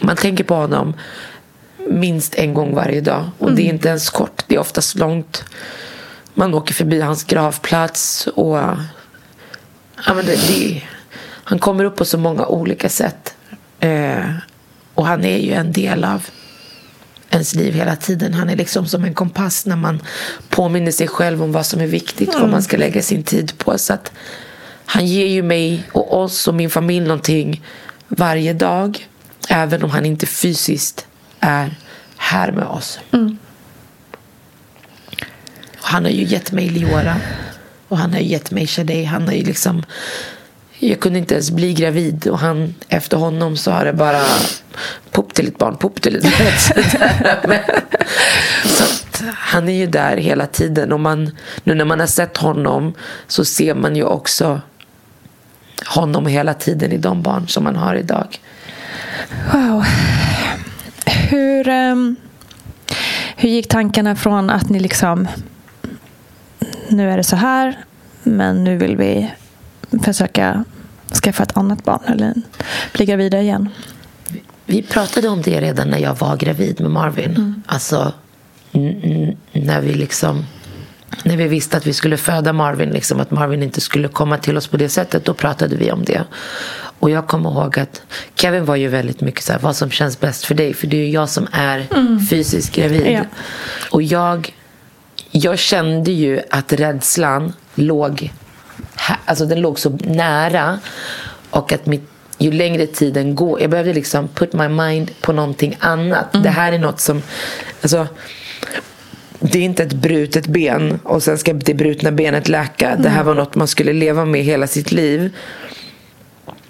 [0.00, 0.94] man tänker på honom
[1.90, 3.30] minst en gång varje dag.
[3.38, 3.56] Och mm.
[3.56, 3.74] det är mm.
[3.74, 5.44] inte ens kort, det är oftast långt.
[6.34, 10.82] Man åker förbi hans gravplats och ja, men det, det,
[11.44, 13.34] han kommer upp på så många olika sätt.
[13.80, 14.30] Eh,
[14.94, 16.26] och han är ju en del av
[17.30, 18.34] ens liv hela tiden.
[18.34, 20.02] Han är liksom som en kompass när man
[20.48, 22.40] påminner sig själv om vad som är viktigt, mm.
[22.40, 23.78] vad man ska lägga sin tid på.
[23.78, 24.12] Så att
[24.86, 27.62] han ger ju mig och oss och min familj någonting
[28.08, 29.08] varje dag.
[29.48, 31.06] Även om han inte fysiskt
[31.40, 31.74] är
[32.16, 32.98] här med oss.
[33.12, 33.38] Mm.
[35.94, 37.16] Han har ju gett mig Liora.
[37.88, 39.04] Och han har ju gett mig Shadej.
[39.04, 39.82] Han har ju liksom
[40.78, 44.20] jag kunde inte ens bli gravid och han, efter honom så har det bara
[45.10, 47.58] pop till ett barn, pop till ett barn.
[48.64, 48.84] så
[49.34, 51.30] han är ju där hela tiden och man,
[51.64, 52.94] nu när man har sett honom
[53.26, 54.60] så ser man ju också
[55.86, 58.38] honom hela tiden i de barn som man har idag.
[59.52, 59.84] Wow.
[61.06, 62.16] Hur, um,
[63.36, 65.28] hur gick tankarna från att ni liksom
[66.88, 67.78] nu är det så här
[68.22, 69.30] men nu vill vi
[70.02, 70.64] försöka
[71.22, 72.34] skaffa ett annat barn eller
[72.92, 73.68] bli gravida igen?
[74.66, 77.30] Vi pratade om det redan när jag var gravid med Marvin.
[77.30, 77.62] Mm.
[77.66, 78.12] Alltså
[79.52, 80.44] när vi liksom
[81.22, 84.56] när vi visste att vi skulle föda Marvin, liksom, att Marvin inte skulle komma till
[84.56, 86.24] oss på det sättet, då pratade vi om det.
[86.98, 88.02] Och jag kommer ihåg att
[88.34, 90.96] Kevin var ju väldigt mycket så här, vad som känns bäst för dig, för det
[90.96, 92.20] är ju jag som är mm.
[92.26, 93.06] fysiskt gravid.
[93.06, 93.20] Ja.
[93.90, 94.54] Och jag,
[95.36, 98.32] jag kände ju att rädslan låg
[99.24, 100.78] alltså den låg så nära
[101.50, 105.76] och att mitt ju längre tiden går, jag behövde liksom put my mind på någonting
[105.80, 106.26] annat.
[106.42, 107.22] Det här är något som,
[107.82, 108.06] alltså,
[109.40, 112.96] det är inte ett brutet ben och sen ska det brutna benet läka.
[112.96, 115.32] Det här var något man skulle leva med hela sitt liv.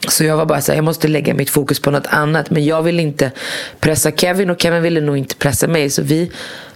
[0.09, 2.51] Så jag var bara så här, jag måste lägga mitt fokus på något annat.
[2.51, 3.31] Men jag ville inte
[3.81, 5.91] pressa Kevin och Kevin ville nog inte pressa mig.
[5.91, 6.31] Så vi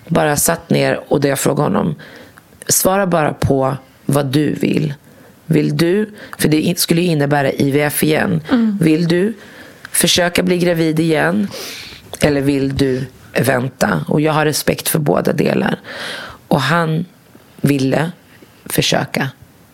[0.09, 1.95] bara satt ner och det jag frågade honom,
[2.69, 4.95] svara bara på vad du vill.
[5.47, 8.41] Vill du, för det skulle innebära IVF igen.
[8.81, 9.35] Vill du
[9.91, 11.49] försöka bli gravid igen?
[12.21, 14.05] Eller vill du vänta?
[14.09, 15.81] Och jag har respekt för båda delar.
[16.49, 17.05] Och han
[17.61, 18.11] ville
[18.65, 19.31] försöka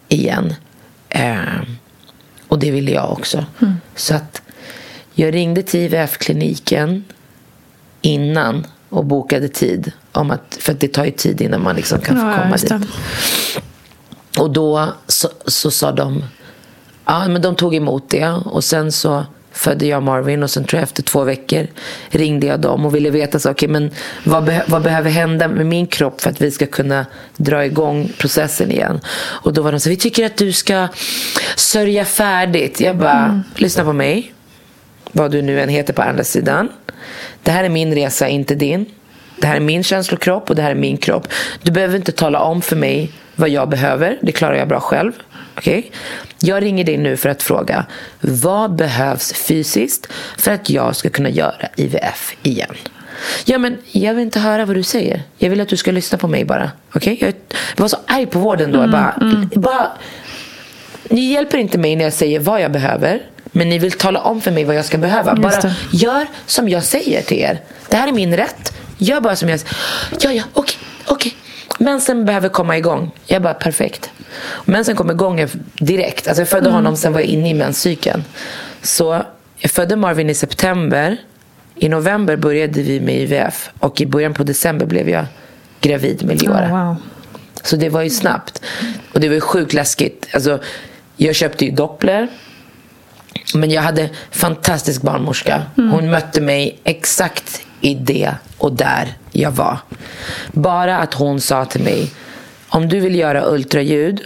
[0.09, 0.55] igen.
[1.09, 1.63] Eh,
[2.55, 3.45] och det ville jag också.
[3.97, 4.43] Så att
[5.15, 7.05] jag ringde till IVF-kliniken
[8.01, 9.93] innan och bokade tid.
[10.13, 12.57] Om att, för att det tar ju tid innan man liksom kan få Ja, komma
[12.57, 12.89] dit.
[14.39, 16.25] Och då så, så sa de,
[17.05, 20.79] ja men de tog emot det och sen så födde jag Marvin och sen tror
[20.79, 21.67] jag efter två veckor
[22.09, 23.91] ringde jag dem och ville veta så, okay, men
[24.25, 28.13] vad, beh- vad behöver hända med min kropp för att vi ska kunna dra igång
[28.19, 29.01] processen igen.
[29.17, 30.89] Och då var de så vi tycker att du ska
[31.57, 32.81] sörja färdigt.
[32.81, 34.33] Jag bara, lyssna på mig.
[35.13, 36.69] Vad du nu än heter på andra sidan.
[37.43, 38.87] Det här är min resa, inte din.
[39.37, 41.29] Det här är min känslokropp och det här är min kropp.
[41.63, 44.19] Du behöver inte tala om för mig vad jag behöver.
[44.23, 45.13] Det klarar jag bra själv.
[45.65, 45.91] Okej?
[46.39, 47.87] Jag ringer dig nu för att fråga
[48.21, 50.07] vad behövs fysiskt
[50.39, 52.75] för att jag ska kunna göra IVF igen?
[53.45, 55.23] Ja, men jag vill inte höra vad du säger.
[55.39, 56.71] Jag vill att du ska lyssna på mig bara.
[56.93, 57.19] Okej?
[57.21, 57.33] Jag
[57.77, 58.79] jag var så arg på vården då.
[58.79, 59.15] Jag bara,
[59.55, 59.93] bara,
[61.09, 63.23] ni hjälper inte mig när jag säger vad jag behöver.
[63.45, 65.35] Men ni vill tala om för mig vad jag ska behöva.
[65.35, 67.61] Bara gör som jag säger till er.
[67.89, 68.73] Det här är min rätt.
[68.99, 69.77] Gör bara som jag säger.
[70.21, 71.37] Ja, ja, okej, okej.
[71.79, 73.11] Mensen behöver komma igång.
[73.27, 74.11] Jag bara, perfekt.
[74.65, 75.47] Mensen kom igång
[75.79, 76.29] direkt.
[76.29, 78.25] Alltså jag födde honom, sen var jag inne i menscykeln.
[78.83, 79.23] Så
[79.59, 81.17] jag födde Marvin i september.
[81.77, 83.71] I november började vi med IVF.
[83.79, 85.27] Och i början på december blev jag
[85.81, 86.67] gravid med Leora.
[86.67, 86.97] Oh, wow.
[87.63, 88.63] Så det var ju snabbt.
[89.13, 90.29] Och det var ju sjukt läskigt.
[90.35, 90.61] Alltså,
[91.17, 92.29] jag köpte ju doppler.
[93.55, 95.63] Men jag hade fantastisk barnmorska.
[95.77, 99.79] Hon mötte mig exakt i det och där jag var.
[100.53, 102.13] Bara att hon sa till mig,
[102.69, 104.21] om du vill göra ultraljud,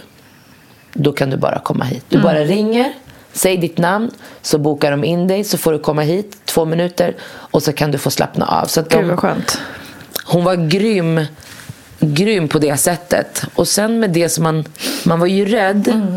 [0.93, 2.05] då kan du bara komma hit.
[2.09, 2.93] Du bara ringer,
[3.33, 7.15] säg ditt namn, så bokar de in dig, så får du komma hit två minuter
[7.29, 8.65] och så kan du få slappna av.
[8.65, 9.59] Så att Gud vad skönt.
[10.25, 11.25] hon var grym,
[11.99, 13.43] grym på det sättet.
[13.55, 14.63] Och sen med det som man,
[15.05, 16.11] man var ju rädd.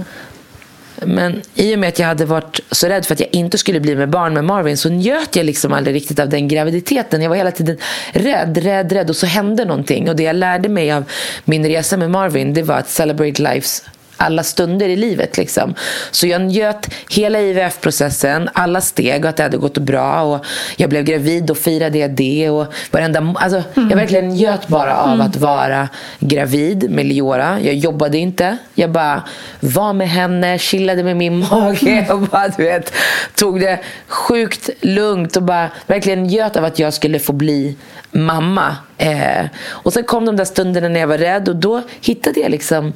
[1.07, 3.81] Men i och med att jag hade varit så rädd för att jag inte skulle
[3.81, 7.23] bli med barn med Marvin så njöt jag liksom aldrig riktigt av den graviditeten.
[7.23, 7.79] Jag var hela tiden
[8.13, 10.09] rädd, rädd, rädd och så hände någonting.
[10.09, 11.05] Och det jag lärde mig av
[11.45, 13.85] min resa med Marvin det var att celebrate lives
[14.23, 15.37] alla stunder i livet.
[15.37, 15.75] Liksom.
[16.11, 20.23] Så jag njöt hela IVF-processen, alla steg och att det hade gått bra.
[20.23, 20.45] Och
[20.77, 22.51] jag blev gravid och firade jag det.
[22.51, 25.89] Och varenda, alltså, Jag verkligen njöt bara av att vara
[26.21, 27.61] gravid med Leora.
[27.61, 28.57] Jag jobbade inte.
[28.75, 29.23] Jag bara
[29.61, 32.93] var med henne, chillade med min mage och bara, du vet,
[33.35, 37.77] tog det sjukt lugnt och bara verkligen njöt av att jag skulle få bli
[38.11, 38.77] mamma.
[38.99, 42.51] Eh, och sen kom de där stunderna när jag var rädd och då hittade jag
[42.51, 42.93] liksom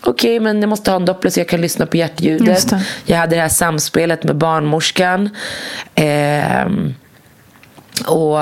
[0.00, 2.70] Okej, men jag måste ha en doppler så jag kan lyssna på hjärtljudet.
[2.70, 2.82] det.
[3.06, 5.30] Jag hade det här samspelet med barnmorskan.
[5.94, 6.94] Ehm,
[8.06, 8.38] och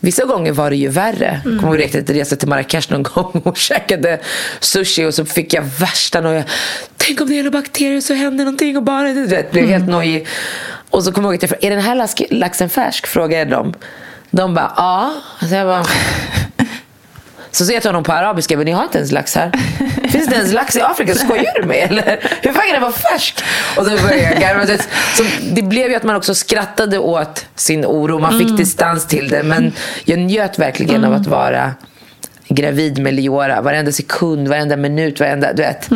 [0.00, 1.40] vissa gånger var det ju värre.
[1.44, 1.58] Mm.
[1.58, 4.20] Kommer ihåg att jag reste till Marrakesh någon gång och käkade
[4.60, 6.44] sushi och så fick jag värsta noja.
[6.96, 10.26] Tänk om det är några bakterier så händer någonting och barnet vet, blev helt nojig.
[10.90, 13.06] Och så kommer jag ihåg att jag frågade, är den här laxen färsk?
[13.06, 13.74] Frågade jag dem.
[14.30, 15.12] De bara, ja.
[15.48, 15.84] Så jag bara,
[17.58, 19.52] så säger jag till honom på arabiska, men ni har inte ens lax här.
[20.08, 21.14] Finns det ens lax i Afrika?
[21.14, 22.18] Skojar du med eller?
[22.42, 23.44] Hur fan kan den vara färsk?
[23.76, 24.66] Och så började jag garva.
[25.16, 28.18] Så det blev ju att man också skrattade åt sin oro.
[28.18, 29.42] Man fick distans till det.
[29.42, 29.72] Men
[30.04, 31.72] jag njöt verkligen av att vara
[32.48, 33.60] gravid med Leora.
[33.60, 35.52] Varenda sekund, varenda minut, varenda...
[35.52, 35.88] Du vet.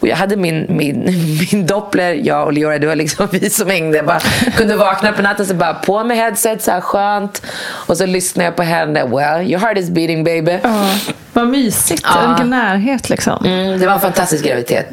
[0.00, 1.04] Och jag hade min, min,
[1.52, 4.02] min doppler, jag och Leora, det var liksom vi som hängde.
[4.02, 4.20] Bara
[4.56, 7.42] kunde vakna på natten så bara på med headset, så här skönt.
[7.62, 9.04] Och så lyssnade jag på henne.
[9.04, 10.58] Well, your heart is beating baby.
[10.62, 10.94] Ja,
[11.32, 12.02] vad mysigt.
[12.04, 12.28] Ja.
[12.28, 13.44] Vilken närhet liksom.
[13.44, 14.86] Mm, det var en fantastisk graviditet.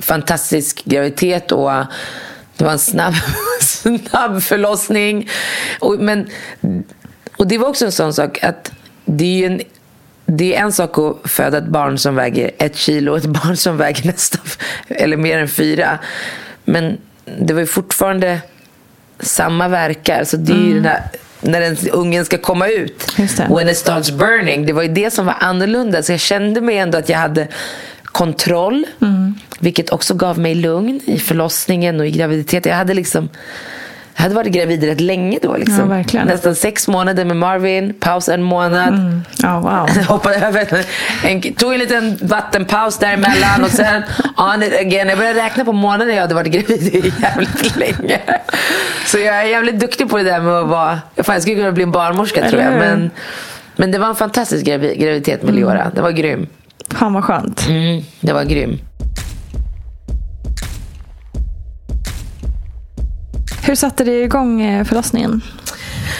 [0.00, 1.70] Fantastisk graviditet och
[2.56, 3.14] det var en snabb,
[3.60, 5.28] snabb förlossning.
[5.78, 6.28] Och, men,
[7.36, 8.72] och det var också en sån sak att
[9.04, 9.60] det är en
[10.30, 13.56] det är en sak att föda ett barn som väger ett kilo och ett barn
[13.56, 14.42] som väger nästan
[14.88, 15.98] eller mer än fyra.
[16.64, 16.98] Men
[17.38, 18.40] det var ju fortfarande
[19.20, 20.24] samma verkar.
[20.24, 21.02] Så det är ju den här,
[21.40, 23.18] när den ungen ska komma ut.
[23.48, 24.66] When it starts burning.
[24.66, 26.02] Det var ju det som var annorlunda.
[26.02, 27.48] Så jag kände mig ändå att jag hade
[28.04, 28.86] kontroll.
[29.58, 32.70] Vilket också gav mig lugn i förlossningen och i graviditeten.
[32.70, 33.28] Jag hade liksom
[34.20, 35.56] Jag hade varit gravid rätt länge då.
[35.56, 36.04] Liksom.
[36.12, 36.24] Ja.
[36.24, 39.22] Nästan sex månader med Marvin, paus en månad.
[39.42, 40.04] Ja, wow.
[40.08, 40.84] Hoppade över,
[41.24, 44.02] en, tog en liten vattenpaus däremellan och sen
[44.36, 45.08] on it again.
[45.08, 48.20] Jag började räkna på månader jag hade varit gravid jävligt länge.
[49.06, 50.98] Så jag är jävligt duktig på det där med att vara...
[51.16, 52.72] Fan, jag skulle kunna bli en barnmorska tror jag.
[52.72, 53.10] Men,
[53.76, 55.90] men det var en fantastisk gravi- graviditet med Leora.
[55.94, 56.46] Det var grym.
[56.94, 57.66] Fan vad skönt.
[57.68, 58.78] Mm, det var grym.
[63.70, 65.40] Hur satte det igång eh, förlossningen?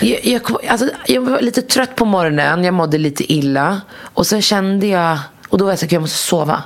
[0.00, 3.80] Jag, jag, kom- alltså, jag var lite trött på morgonen, jag mådde lite illa.
[4.02, 6.62] Och sen kände jag, och då var jag så att jag måste sova.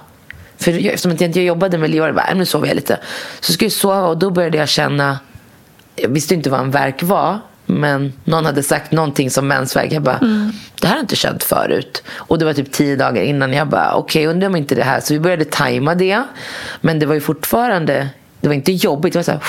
[0.59, 2.99] För jag, eftersom jag inte jobbade med jag bara, "Äh, nu sover jag lite.
[3.41, 5.19] Så skulle jag sova och då började jag känna,
[5.97, 7.39] jag visste inte vad en verk var.
[7.67, 9.93] Men någon hade sagt någonting som mensvärk.
[9.93, 10.19] Jag bara,
[10.81, 12.03] det här har jag inte känt förut.
[12.11, 13.53] Och det var typ tio dagar innan.
[13.53, 15.01] Jag bara, okej, undrar om inte det här.
[15.01, 16.23] Så vi började tajma det.
[16.81, 18.09] Men det var ju fortfarande,
[18.41, 19.13] det var inte jobbigt.
[19.13, 19.41] Det var så här,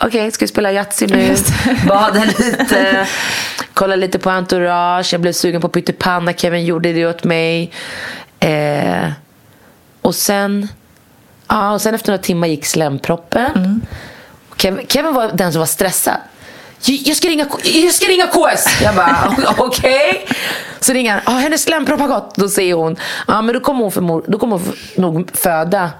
[0.00, 1.36] okej, ska vi spela Yatzy nu?
[1.88, 3.06] Bada lite.
[3.74, 5.12] Kolla lite på Entourage.
[5.12, 6.32] Jag blev sugen på pyttipanna.
[6.32, 7.72] Kevin gjorde det åt mig.
[8.40, 9.10] Eh,
[10.02, 10.68] och sen,
[11.48, 13.80] ja, och sen efter några timmar gick slemproppen.
[14.56, 16.16] Kevin, Kevin var den som var stressad.
[16.82, 18.80] "Jag- ska ringa, jag ska ringa KS.
[18.82, 20.28] Jag bara, okej.
[20.80, 21.20] Så ringer han.
[21.24, 22.34] Ah, hennes slempropp har gått.
[22.36, 22.96] Då säger hon,
[23.28, 25.90] ja men då kommer hon, förmod, då kommer hon nog föda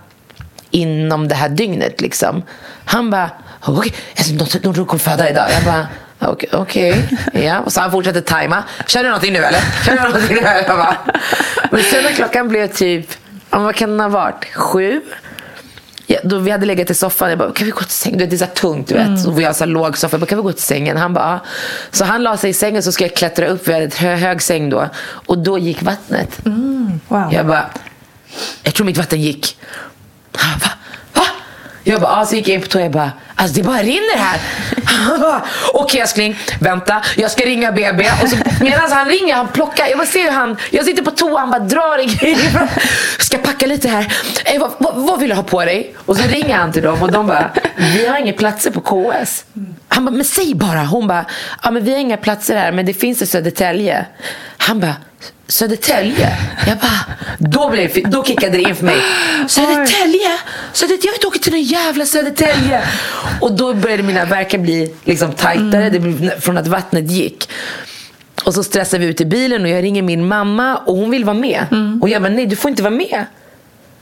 [0.70, 2.00] inom det här dygnet.
[2.00, 2.42] Liksom.
[2.84, 4.36] Han bara, okej, okay.
[4.36, 5.46] de, de, de kommer föda idag.
[5.52, 6.48] Jag bara, okej.
[6.52, 7.08] okej.
[7.32, 7.58] Ja.
[7.60, 8.62] Och så han fortsätter tajma.
[8.86, 9.60] Känner du någonting nu eller?
[9.84, 10.42] Känner du någonting nu?
[10.42, 10.96] Jag bara,
[11.70, 13.06] men sen när klockan blev typ,
[13.50, 14.44] vad kan den ha varit?
[14.54, 15.00] Sju?
[16.10, 17.30] Ja, då vi hade legat i soffan.
[17.30, 18.18] Jag bara, kan vi gå till sängen?
[18.18, 19.26] Det är så tungt, du vet.
[19.26, 20.14] Och vi har så låg soffa.
[20.14, 20.96] Jag bara, kan vi gå till sängen?
[20.96, 21.40] Han bara, ja.
[21.90, 23.68] Så han la sig i sängen så ska jag klättra upp.
[23.68, 24.88] Vi hade ett hö- hög säng då.
[25.00, 26.38] Och då gick vattnet.
[27.08, 27.32] Wow.
[27.32, 27.66] Jag bara,
[28.62, 29.56] jag tror mitt vatten gick.
[30.36, 30.77] Han bara?
[31.88, 34.16] Jag bara, ah, så gick jag in på toa och bara, alltså det bara rinner
[34.16, 34.40] här.
[34.84, 35.42] Han bara,
[35.74, 38.04] okej älskling, vänta, jag ska ringa BB.
[38.22, 41.10] Och så medan han ringer, han plockar, jag bara ser hur han, jag sitter på
[41.10, 42.68] toa, han bara drar i grejer.
[43.18, 44.12] Ska packa lite här.
[44.44, 45.94] Eh, vad, vad, vad vill du ha på dig?
[46.06, 49.44] Och så ringer han till dem och de bara, vi har inga platser på KS.
[49.88, 50.84] Han bara, men säg bara.
[50.84, 51.24] Hon bara,
[51.62, 54.06] ja men vi har inga platser här, men det finns i Södertälje.
[54.56, 54.94] Han bara,
[55.48, 56.36] Södertälje?
[56.66, 57.00] Jag bara,
[57.38, 58.96] då, blev, det- då kickade det in för mig.
[59.48, 60.38] Södertälje?
[60.72, 61.00] Södertälje?
[61.04, 62.82] Jag vill inte åka till den jävla Södertälje.
[63.40, 67.48] Och då började mina verkar bli liksom tajtare det blev, från att vattnet gick.
[68.44, 71.24] Och så stressar vi ut i bilen och jag ringer min mamma och hon vill
[71.24, 71.66] vara med.
[72.02, 73.24] Och jag bara, nej du får inte vara med.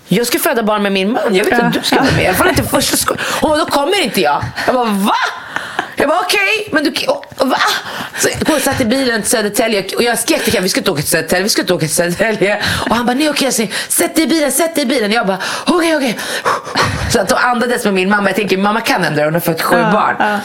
[0.08, 1.34] Jag ska föda barn med min man.
[1.34, 2.24] Jag vet inte om du ska vara med.
[2.24, 4.42] Jag får inte första sko- Hon bara, då kommer inte jag.
[4.66, 5.14] Jag bara, va?
[5.96, 6.90] Jag bara, okej, men du...
[7.06, 7.58] och- Va?
[8.18, 11.00] Så jag satt i bilen till Södertälje och jag skrek till vi ska inte åka
[11.02, 12.62] till Södertälje, vi ska inte åka till Södertälje.
[12.90, 15.12] Och han bara, nej okej, okay, sätt dig i bilen, sätt dig i bilen.
[15.12, 16.18] Jag bara, okej, okej.
[17.12, 18.28] Så att då andades med min mamma.
[18.28, 20.40] Jag tänker, mamma kan ändå, hon har fått sju barn.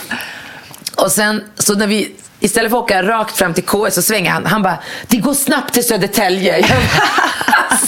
[0.96, 4.32] Och sen, så när vi istället för att åka rakt fram till KS så svänger
[4.32, 4.46] han.
[4.46, 6.66] Han bara, det går snabbt till Södertälje.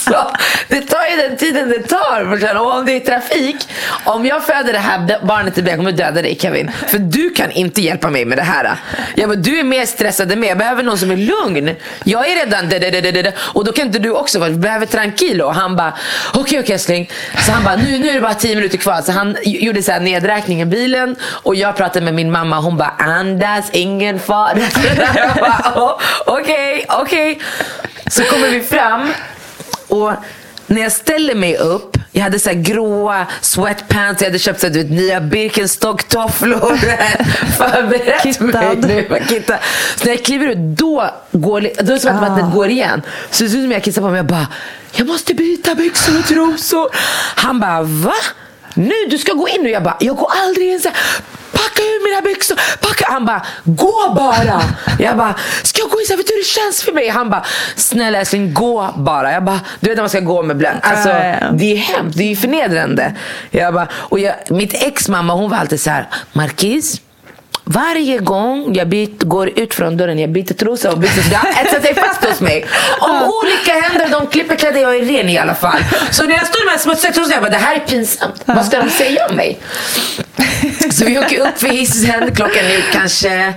[0.08, 0.34] Alltså,
[0.68, 2.56] det tar ju den tiden det tar.
[2.58, 3.56] Och om det är trafik.
[4.04, 6.72] Om jag föder det här barnet till mig, jag kommer döda dig Kevin.
[6.88, 8.76] För du kan inte hjälpa mig med det här.
[9.16, 10.50] Jag bara, du är mer stressad än mig.
[10.50, 11.76] Jag behöver någon som är lugn.
[12.04, 13.34] Jag är redan det, det, det, det.
[13.38, 14.50] Och då kan inte du också vara.
[14.50, 15.46] Vi behöver tranquilo.
[15.46, 15.94] Och han bara,
[16.34, 17.10] okej okej älskling.
[17.46, 19.02] Så han bara, nu, nu är det bara tio minuter kvar.
[19.02, 21.16] Så han gjorde så här nedräkning i bilen.
[21.24, 22.60] Och jag pratade med min mamma.
[22.60, 24.58] Hon bara, andas, ingen fara.
[25.76, 26.44] Okej, okej.
[26.44, 27.40] Okay, Okej, okej.
[28.08, 29.14] Så kommer vi fram.
[29.94, 30.14] Och
[30.68, 34.68] när jag ställer mig upp, jag hade så här gråa sweatpants, jag hade köpt så
[34.68, 36.78] här, du vet, nya Birkenstock-tofflor.
[37.58, 38.78] Förberett Kittad.
[38.88, 39.20] mig nu.
[39.30, 39.58] Kittad.
[39.96, 43.02] Så när jag kliver ut, då, går, då är det som att vattnet går igen.
[43.32, 44.18] Så det ser ut som jag kissar på mig.
[44.18, 44.48] Jag bara,
[44.92, 46.90] jag måste byta byxor och trosor.
[47.36, 48.14] Han bara, va?
[48.74, 49.70] Nu, du ska gå in nu.
[49.70, 50.80] Jag bara, jag går aldrig in.
[50.80, 50.98] Så här,
[51.52, 52.56] Packa ur mina byxor.
[52.82, 53.06] Packa.
[53.08, 54.62] Han bara, gå bara.
[55.00, 56.06] Jag bara, ska jag gå in?
[56.08, 57.10] Så här, vet du hur det känns för mig?
[57.10, 59.32] Han bara, snälla älskling, gå bara.
[59.32, 60.76] Jag bara, du vet när man ska gå med blöd.
[60.82, 61.10] Alltså,
[61.54, 62.18] det är hemskt.
[62.18, 63.16] Det är förnedrande.
[63.52, 67.02] Jag bara, och jag, mitt ex mamma, hon var alltid så här, Marquis,
[67.64, 71.50] varje gång jag byt, går ut från dörren, jag byter trosa och byter Det har
[71.66, 72.66] etsat sig fast hos mig.
[73.00, 75.80] Om olycka händer, de klipper kläder, jag är ren i alla fall.
[76.12, 78.42] Så när jag står med smutsiga trosor, jag bara, det här är pinsamt.
[78.46, 79.60] Vad ska de säga om mig?
[80.92, 83.54] Så vi åker upp för hissen, klockan är kanske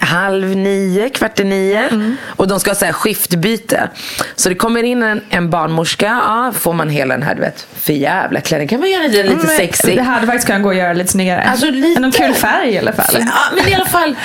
[0.00, 2.14] halv nio, kvart i nio.
[2.26, 3.88] Och de ska ha så här skiftbyte.
[4.36, 6.06] Så det kommer in en, en barnmorska.
[6.06, 8.68] Ja, får man hela den här, du vet, för jävla klänning.
[8.68, 9.96] Kan man göra den lite sexig?
[9.96, 11.42] Det hade faktiskt kunnat gå att göra lite snyggare.
[11.42, 12.00] Alltså, lite.
[12.00, 13.16] Någon kul färg i alla fall.
[13.18, 14.16] Ja, men i alla fall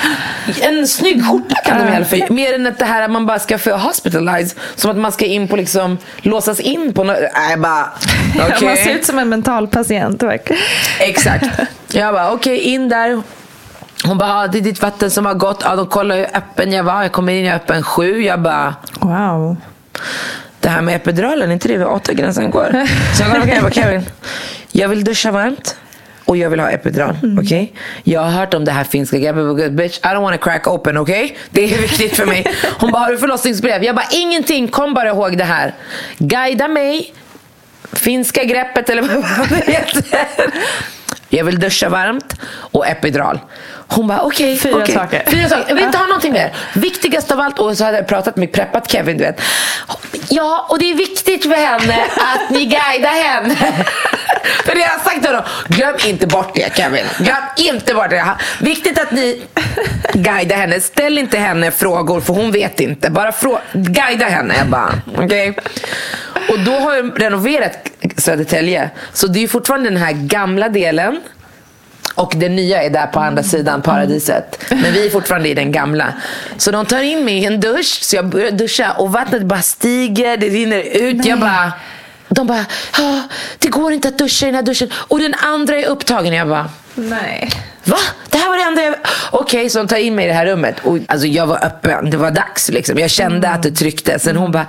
[0.60, 3.26] en snygg skjorta kan de i alla fall Mer än att det här att man
[3.26, 4.56] bara ska få hospitalize.
[4.74, 7.16] Som att man ska in på liksom, låsas in på något.
[7.34, 7.92] Nej, bara
[8.50, 8.68] okej.
[8.68, 10.22] Man ser ut som en mental patient.
[11.00, 11.46] Exakt.
[11.92, 13.22] Jag bara okej, in där.
[14.06, 15.62] Hon bara, ah, det är ditt vatten som har gått.
[15.64, 17.02] Ja, de kollar hur öppen jag var.
[17.02, 18.22] Jag kommer in, jag är öppen sju.
[18.22, 19.56] Jag bara, Wow.
[20.60, 22.86] det här med epiduralen, är inte det vid åtta gränsen går?
[23.16, 24.02] Så jag bara, okay, jag bara, Kevin,
[24.72, 25.76] jag vill duscha varmt
[26.24, 27.16] och jag vill ha epidural.
[27.42, 27.72] okej?
[28.02, 29.72] Jag har hört om det här finska greppet.
[29.72, 31.36] Bitch, I don't wanna crack open, okej?
[31.50, 32.46] Det är viktigt för mig.
[32.80, 33.84] Hon bara, har du förlossningsbrev?
[33.84, 34.68] Jag bara, ingenting.
[34.68, 35.74] Kom bara ihåg det här.
[36.18, 37.14] Guida mig.
[37.92, 40.26] Finska greppet eller vad det heter.
[41.36, 42.34] Jag vill duscha varmt
[42.72, 43.40] och epidural.
[43.88, 44.58] Hon bara okej.
[44.58, 44.94] Fyra okej.
[44.94, 45.22] saker.
[45.26, 45.64] Fyra saker.
[45.68, 46.52] Jag vill inte ha någonting mer.
[46.74, 49.40] Viktigast av allt, och så hade jag pratat med preppat Kevin, du vet.
[50.28, 53.54] Ja, och det är viktigt för henne att ni guidar henne.
[54.64, 55.42] för det har jag sagt till honom.
[55.68, 57.04] Glöm inte bort det Kevin.
[57.18, 58.24] Glöm inte bort det.
[58.60, 59.42] Viktigt att ni
[60.12, 60.80] guidar henne.
[60.80, 63.10] Ställ inte henne frågor för hon vet inte.
[63.10, 64.54] Bara frå- guida henne.
[64.58, 65.56] Jag bara, okej.
[66.48, 67.78] Och då har jag renoverat
[68.16, 68.90] Södertälje.
[69.12, 71.20] Så det är fortfarande den här gamla delen.
[72.14, 74.64] Och det nya är där på andra sidan paradiset.
[74.70, 76.12] Men vi är fortfarande i den gamla.
[76.56, 77.98] Så de tar in mig i en dusch.
[78.02, 80.36] Så jag börjar duscha och vattnet bara stiger.
[80.36, 81.24] Det rinner ut.
[81.24, 81.72] Jag bara...
[82.34, 82.66] De bara,
[82.98, 83.22] ja,
[83.58, 84.90] det går inte att duscha i den här duschen.
[84.94, 86.32] Och den andra är upptagen.
[86.32, 87.50] Jag bara, Nej.
[87.84, 87.96] Va?
[88.30, 88.94] Det här var det enda jag...
[89.30, 90.76] Okej, så de tar in mig i det här rummet.
[90.82, 92.10] Och, alltså, jag var öppen.
[92.10, 92.68] Det var dags.
[92.68, 92.98] Liksom.
[92.98, 94.18] Jag kände att det tryckte.
[94.18, 94.66] Sen hon bara,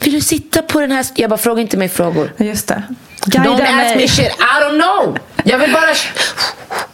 [0.00, 1.06] vill du sitta på den här...
[1.14, 2.32] Jag bara, fråga inte mig frågor.
[2.36, 2.82] Just det.
[3.26, 4.32] Don't ask me shit.
[4.38, 5.18] I don't know.
[5.44, 5.94] Jag vill bara...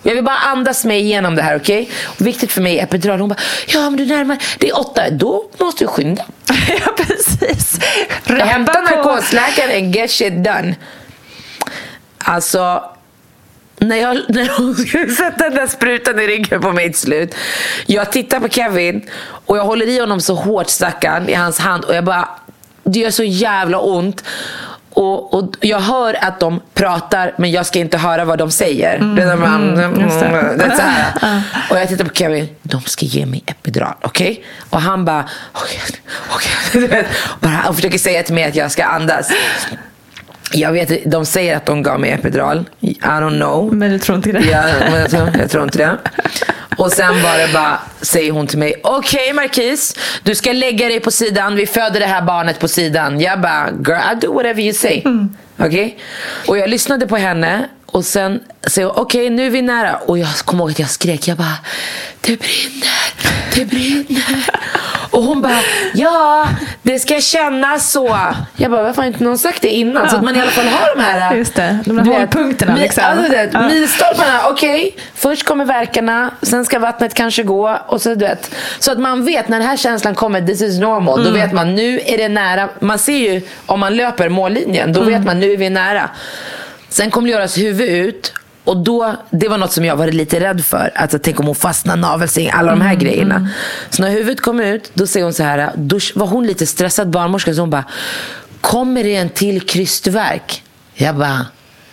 [0.02, 1.90] Jag vill bara andas mig igenom det här, okej?
[2.04, 3.20] Och Viktigt för mig är epidural.
[3.20, 5.10] Hon bara, ja men du närmar Det är åtta.
[5.10, 6.24] Då måste du skynda.
[6.68, 7.80] ja, precis.
[8.24, 8.80] Rappa hämtar på.
[8.80, 10.74] narkosläkaren and get shit done.
[12.18, 12.84] Alltså,
[13.78, 17.34] när, jag, när hon skulle sätta den där sprutan i ryggen på mig till slut.
[17.86, 19.08] Jag tittar på Kevin
[19.46, 22.28] och jag håller i honom så hårt stackarn i hans hand och jag bara,
[22.84, 24.24] det gör så jävla ont.
[25.00, 28.98] Och, och Jag hör att de pratar men jag ska inte höra vad de säger.
[28.98, 30.54] det är när man, Mm, just det.
[30.58, 31.42] det så här.
[31.70, 34.44] Och jag tittar på Kevin, de ska ge mig epidural, okej?
[34.70, 35.80] Och han bara, okej.
[36.72, 37.06] Du vet,
[37.40, 39.30] och Han försöker säga till mig att jag ska andas.
[40.52, 42.64] Jag vet, de säger att de gav mig epidural.
[42.80, 43.74] I don't know.
[43.74, 44.40] Men du tror inte det?
[44.40, 45.98] Ja, men jag, tror, jag tror inte det.
[46.76, 51.00] Och sen var det bara, säger hon till mig, okej Marquis, du ska lägga dig
[51.00, 53.20] på sidan, vi föder det här barnet på sidan.
[53.20, 55.02] Jag bara, girl I'll do whatever you say.
[55.58, 55.98] Okej?
[56.46, 59.96] Och jag lyssnade på henne och sen säger hon, okej nu är vi nära.
[59.96, 61.58] Och jag kommer ihåg att jag skrek, jag bara,
[62.20, 63.12] det brinner,
[63.54, 64.44] det brinner.
[65.10, 65.58] Och hon bara,
[65.94, 66.48] ja,
[66.82, 68.18] det ska kännas så.
[68.56, 70.10] Jag bara, varför har inte någon sagt det innan?
[70.10, 72.80] Så att man i alla fall har de här Just det, de där hållpunkterna, mi-
[72.80, 73.04] liksom.
[73.06, 73.68] Alltså, Ja.
[73.68, 74.96] milstolparna, okej.
[75.14, 77.78] Först kommer verkarna, sen ska vattnet kanske gå.
[77.86, 80.78] Och så, du vet, så att man vet när den här känslan kommer, this is
[80.78, 81.20] normal.
[81.20, 81.32] Mm.
[81.32, 82.68] Då vet man, nu är det nära.
[82.80, 85.12] Man ser ju om man löper mållinjen, då Mm.
[85.14, 86.10] vet man, nu är vi nära.
[86.88, 88.32] Sen kommer Leoras huvud ut.
[88.64, 90.92] Och då, det var något som jag var lite rädd för.
[90.94, 93.48] Alltså, tänk om hon fastnar navelsträng, alla de här Mm, grejerna.
[93.90, 95.70] Så när huvudet kom ut, då säger hon så här.
[95.76, 97.54] Då var hon lite stressad barnmorska.
[97.54, 97.84] Så hon bara,
[98.60, 100.62] kommer det en till krystvärk?
[100.94, 101.46] Jag bara,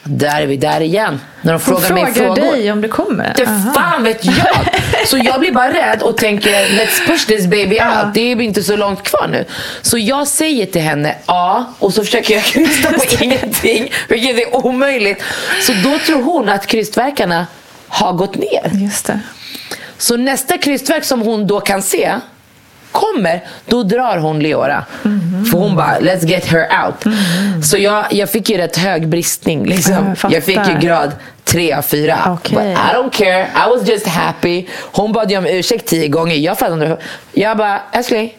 [0.04, 1.20] där är vi där igen.
[1.42, 2.52] När de Hon frågar mig frågar frågor.
[2.52, 3.34] dig om det kommer?
[3.38, 3.74] Det Aha.
[3.74, 4.36] fan vet jag.
[5.06, 8.14] Så jag blir bara rädd och tänker let's push this baby out.
[8.14, 9.46] Det är inte så långt kvar nu.
[9.82, 13.92] Så jag säger till henne ja och så försöker jag krysta på ingenting.
[14.10, 15.24] Vilket är omöjligt.
[15.62, 17.48] Så då tror hon att krystverkarna
[17.88, 18.72] har gått ner.
[18.74, 19.20] Just det.
[19.98, 22.16] Så nästa krystverk som hon då kan se
[22.92, 24.86] kommer, då drar hon Leora.
[25.52, 27.16] För hon bara, let's get her out.
[27.66, 29.66] Så jag, jag fick ju rätt hög bristning.
[29.66, 30.16] Liksom.
[30.22, 30.32] Jag.
[30.32, 31.12] Jag fick ju grad
[31.44, 32.18] 3 av 4.
[32.28, 32.58] Okej.
[32.58, 34.66] But I don't care, I was just happy.
[34.92, 36.36] Hon bad ju om ursäkt tio gånger.
[36.36, 37.04] Jag fattade inte.
[37.34, 38.34] Jag bara, älskling.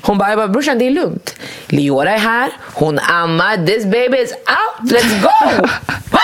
[0.00, 1.34] Hon bara, jag bara, brorsan det är lugnt.
[1.66, 5.62] Leora är här, hon ammar, this baby is out, let's go!
[6.10, 6.20] Va?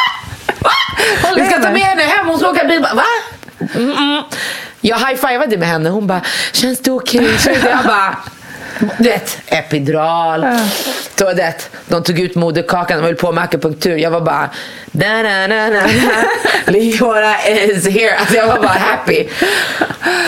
[0.59, 0.71] Va?
[1.37, 2.81] Vi ska ta med henne hem, hon ska åka bil.
[2.81, 3.05] Va?
[3.75, 4.23] Mm -mm.
[4.81, 5.91] Jag high-fivade med henne.
[5.91, 6.21] Hon bara,
[6.53, 7.29] känns det okej?
[7.45, 7.71] Det?
[7.71, 8.17] Jag bara,
[8.99, 10.47] du vet, epidural.
[11.19, 13.97] Så det, de tog ut moderkakan, de höll på med akupunktur.
[13.97, 14.51] Jag var bara,
[14.93, 15.83] da, da, da, da.
[16.73, 18.17] Leora is here.
[18.19, 19.27] Alltså jag var bara happy.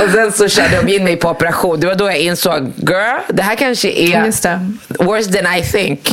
[0.05, 1.80] Och sen så körde de in mig på operation.
[1.80, 5.05] Det var då jag insåg, girl, det här kanske är det.
[5.05, 6.11] worse than I think.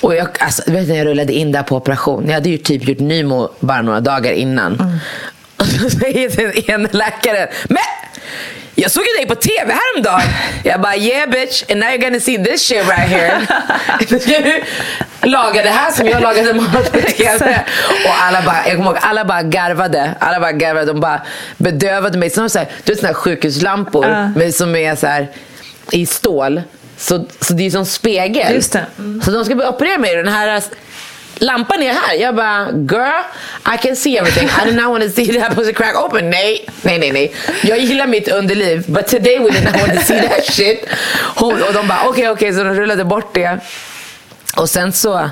[0.00, 2.24] Och jag, alltså, du vet när jag rullade in där på operation.
[2.26, 5.00] Jag hade ju typ gjort Nymo bara några dagar innan.
[5.56, 7.78] Och så säger den ena läkaren, men
[8.80, 10.28] jag såg ju dig på tv häromdagen.
[10.64, 13.46] Jag bara, yeah bitch, and now you're gonna see this shit right here.
[15.20, 17.64] Du lagar det här som jag lagade mat på tv.
[18.06, 20.14] Och alla bara, jag kommer ihåg, alla bara garvade.
[20.18, 20.86] Alla bara garvade.
[20.86, 21.22] De bara
[21.56, 22.30] bedövade mig.
[22.30, 24.28] Så de så här, du vet här sjukhuslampor Ja.
[24.36, 25.28] men som är så här
[25.92, 26.62] i stål.
[26.96, 28.62] Så, så det är som spegel.
[28.98, 29.22] Mm.
[29.22, 30.62] Så de ska börja operera mig i den här
[31.38, 32.14] lampan är här.
[32.14, 33.22] Jag bara, girl,
[33.74, 34.48] I can see everything.
[34.48, 36.30] I do not want to see that pussy crack open.
[36.30, 37.34] Nej, nej, nej, nej.
[37.62, 40.84] Jag gillar mitt underliv, but today we did not want to see that shit.
[41.36, 43.58] Hon, och de bara, okej, okay, okej, okay, så de rullade bort det.
[44.56, 45.30] Och sen så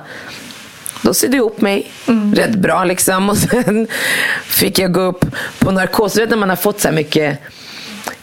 [1.03, 2.35] då sydde jag ihop mig mm.
[2.35, 2.85] rätt bra.
[2.85, 3.31] Liksom.
[3.31, 3.89] Och sen
[4.45, 5.25] fick jag gå upp
[5.59, 6.13] på narkos.
[6.13, 7.39] Du vet när man har fått så här mycket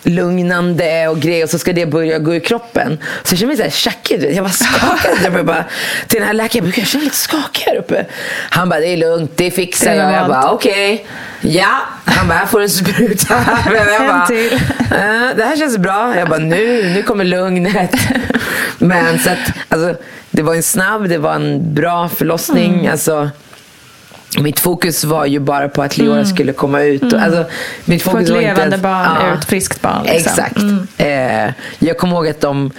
[0.03, 2.97] lugnande och grejer och så ska det börja gå i kroppen.
[3.23, 4.35] Så jag känner mig så här tjackig.
[4.35, 5.17] Jag var skakad.
[5.23, 5.65] Jag bara,
[6.07, 8.05] till den här läkaren, jag, jag känner lite skakig här uppe.
[8.49, 10.13] Han bara, det är lugnt, det fixar jag.
[10.13, 10.93] Jag bara, okej.
[10.93, 11.05] Okay.
[11.55, 11.77] Ja.
[12.05, 13.33] Han bara, här får du spruta.
[13.73, 16.17] Jag bara, äh, det här känns bra.
[16.17, 17.95] Jag bara, nu, nu kommer lugnet.
[18.77, 19.95] Men så att, alltså,
[20.31, 22.73] det var en snabb, det var en bra förlossning.
[22.73, 22.91] Mm.
[22.91, 23.29] Alltså,
[24.39, 26.25] mitt fokus var ju bara på att Leora mm.
[26.25, 27.01] skulle komma ut.
[27.01, 27.23] Mm.
[27.23, 27.45] Alltså,
[27.85, 30.03] mitt fokus Få ett levande inte, barn ja, ut, friskt barn.
[30.03, 30.31] Liksom.
[30.31, 30.57] Exakt.
[30.57, 30.87] Mm.
[30.97, 32.71] Eh, jag kommer ihåg att de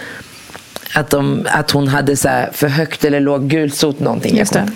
[0.95, 4.37] att, de, att hon hade så för högt eller låg gulsot någonting.
[4.37, 4.69] Just jag,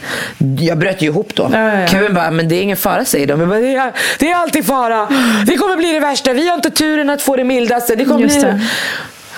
[0.59, 1.49] jag bröt ju ihop då.
[1.53, 1.87] Ja, ja, ja.
[1.87, 3.39] Kevin bara, men det är ingen fara säger de.
[3.39, 5.07] Jag bara, det, är, det är alltid fara.
[5.45, 6.33] Det kommer bli det värsta.
[6.33, 7.95] Vi har inte turen att få det mildaste.
[7.95, 8.61] Det kommer Just bli det.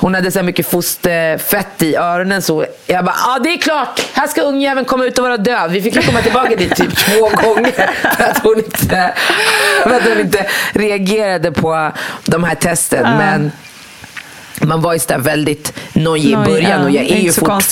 [0.02, 4.02] Hon hade så mycket fosterfett i öronen så jag bara, ja ah, det är klart,
[4.14, 5.72] här ska ungjäveln komma ut och vara död.
[5.72, 9.14] Vi fick komma tillbaka dit typ två gånger för att hon inte,
[9.84, 11.92] för att hon inte reagerade på
[12.26, 13.06] de här testen.
[13.06, 13.18] Uh.
[13.18, 13.52] Men
[14.62, 17.64] man var ju så väldigt nojig i början och jag är, ju fort,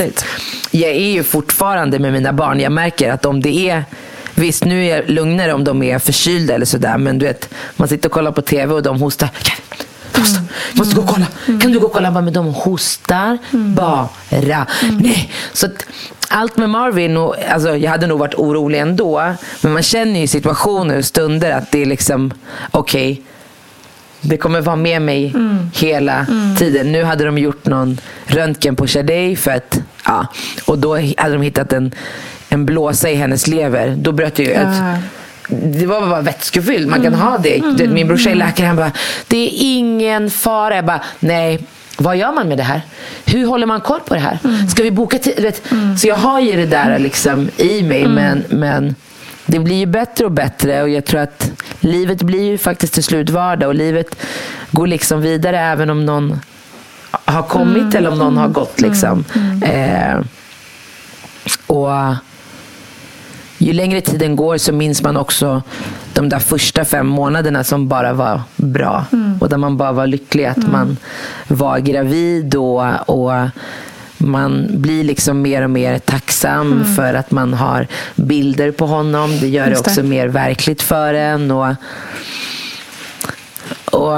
[0.72, 2.60] jag är ju fortfarande med mina barn.
[2.60, 3.84] Jag märker att om det är
[4.36, 7.88] Visst, nu är jag lugnare om de är förkylda eller sådär, men du vet, man
[7.88, 9.30] sitter och kollar på TV och de hostar.
[10.18, 10.42] Måste,
[10.74, 11.26] måste gå och kolla.
[11.60, 12.12] Kan du gå och kolla?
[12.12, 14.08] Bara, men de hostar bara.
[14.92, 15.32] Nej.
[15.54, 15.86] Så att,
[16.28, 19.34] allt med Marvin, och, alltså, jag hade nog varit orolig ändå.
[19.62, 22.34] Men man känner ju situationer och stunder att det är liksom,
[22.72, 23.12] okej.
[23.12, 23.24] Okay,
[24.22, 25.72] det kommer vara med mig mm.
[25.74, 26.56] hela mm.
[26.56, 26.92] tiden.
[26.92, 30.28] Nu hade de gjort någon röntgen på Shadej för att, ja,
[30.66, 31.92] och då hade de hittat en,
[32.50, 33.96] en blåsa i hennes lever.
[33.98, 34.98] Då bröt ju ja
[35.50, 36.88] det var bara vätskefylld.
[36.88, 37.60] Man kan ha det.
[37.60, 37.94] Mm.
[37.94, 38.68] Min brorsa är läkare.
[38.68, 38.92] Han bara,
[39.28, 40.76] det är ingen fara.
[40.76, 41.60] Jag bara, nej.
[41.98, 42.82] Vad gör man med det här?
[43.26, 44.40] Hur håller man koll på det här?
[44.44, 44.68] Mm.
[44.68, 45.54] Ska vi boka tid?
[45.72, 45.98] Mm.
[45.98, 48.02] Så jag har ju det där liksom i mig.
[48.02, 48.14] Mm.
[48.14, 48.96] Men, men
[49.46, 50.82] det blir ju bättre och bättre.
[50.82, 53.68] Och jag tror att livet blir ju faktiskt till slut vardag.
[53.68, 54.16] Och livet
[54.72, 56.40] går liksom vidare även om någon
[57.26, 57.96] har kommit mm.
[57.96, 58.82] eller om någon har gått.
[58.82, 59.26] Liksom.
[59.36, 59.64] Mm.
[59.64, 60.26] Eh,
[61.68, 61.92] och
[63.60, 65.62] ju längre tiden går så minns man också
[66.14, 69.06] de där första fem månaderna som bara var bra.
[69.12, 69.38] Mm.
[69.42, 70.72] Och där man bara var lycklig att mm.
[70.72, 70.98] man
[71.48, 73.50] var gravid och, och
[74.18, 76.96] man blir liksom mer och mer tacksam mm.
[76.96, 79.40] för att man har bilder på honom.
[79.42, 81.52] Det gör det också mer verkligt för en.
[81.52, 81.76] Och,
[83.92, 84.18] och,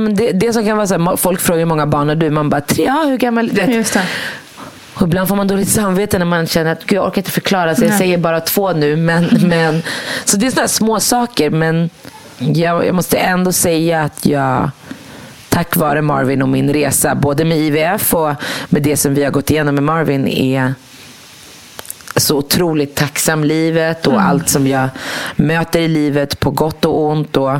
[0.00, 2.30] men det, det som kan vara så här, folk frågar hur många barn har du?
[2.30, 3.50] Man bara, tre, ja, hur gammal?
[3.68, 4.02] Just det.
[4.94, 7.74] Och ibland får man dåligt samvete när man känner att Gud, jag orkar inte förklara
[7.74, 7.98] så jag Nej.
[7.98, 8.96] säger bara två nu.
[8.96, 9.82] Men, men,
[10.24, 11.90] så det är sådana små saker men
[12.38, 14.70] jag, jag måste ändå säga att jag
[15.48, 18.34] tack vare Marvin och min resa, både med IVF och
[18.68, 20.74] med det som vi har gått igenom med Marvin, är
[22.16, 24.26] så otroligt tacksam livet och mm.
[24.26, 24.88] allt som jag
[25.36, 27.36] möter i livet på gott och ont.
[27.36, 27.58] Och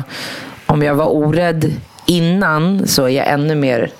[0.65, 1.73] om jag var orädd
[2.05, 3.91] innan så är jag ännu mer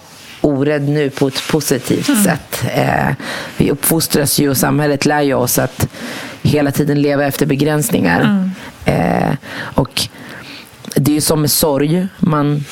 [0.41, 2.23] orädd nu på ett positivt mm.
[2.23, 2.63] sätt.
[2.75, 3.15] Eh,
[3.57, 5.87] vi uppfostras ju och samhället lär ju oss att
[6.41, 8.21] hela tiden leva efter begränsningar.
[8.21, 8.51] Mm.
[8.85, 10.07] Eh, och
[10.95, 12.07] det är ju som med sorg.
[12.19, 12.65] Man,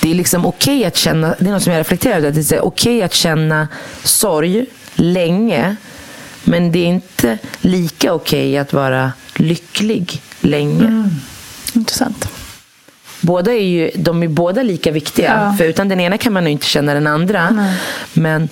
[0.00, 2.52] det är liksom okej okay att känna, det är något som jag reflekterar över, det
[2.52, 3.68] är okej okay att känna
[4.04, 5.76] sorg länge.
[6.44, 10.86] Men det är inte lika okej okay att vara lycklig länge.
[10.86, 11.10] Mm.
[11.74, 12.41] Intressant
[13.22, 15.42] båda är ju, de är båda lika viktiga.
[15.44, 15.56] Ja.
[15.58, 17.50] För utan den ena kan man ju inte känna den andra.
[17.50, 17.74] Nej.
[18.12, 18.48] Men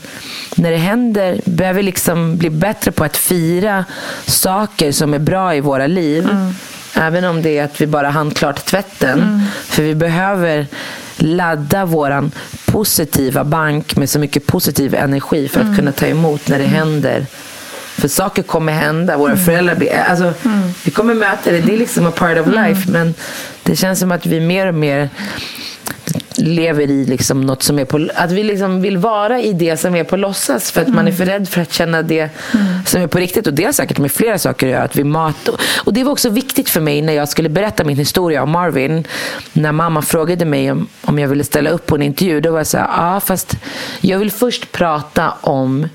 [0.57, 3.85] när det händer, behöver liksom bli bättre på att fira
[4.27, 6.25] saker som är bra i våra liv.
[6.31, 6.55] Mm.
[6.95, 9.23] Även om det är att vi bara handklart tvätten.
[9.23, 9.41] Mm.
[9.65, 10.67] För vi behöver
[11.17, 12.31] ladda våran
[12.65, 15.77] positiva bank med så mycket positiv energi för att mm.
[15.77, 17.27] kunna ta emot när det händer
[18.01, 19.17] för saker kommer hända.
[19.17, 19.45] Våra mm.
[19.45, 19.93] föräldrar blir...
[19.93, 20.73] Alltså, mm.
[20.85, 21.61] Vi kommer möta det.
[21.61, 22.65] Det är liksom a part of mm.
[22.65, 22.91] life.
[22.91, 23.15] Men
[23.63, 25.09] det känns som att vi mer och mer
[26.35, 28.09] lever i liksom något som är på...
[28.15, 30.71] Att vi liksom vill vara i det som är på låtsas.
[30.71, 32.29] För att man är för rädd för att känna det
[32.87, 33.47] som är på riktigt.
[33.47, 34.83] Och det har säkert med flera saker att göra.
[34.83, 35.49] Att vi mat...
[35.85, 39.05] Och det var också viktigt för mig när jag skulle berätta min historia om Marvin.
[39.53, 42.41] När mamma frågade mig om, om jag ville ställa upp på en intervju.
[42.41, 43.57] Då var jag så här, ja fast
[44.01, 45.89] jag vill först prata om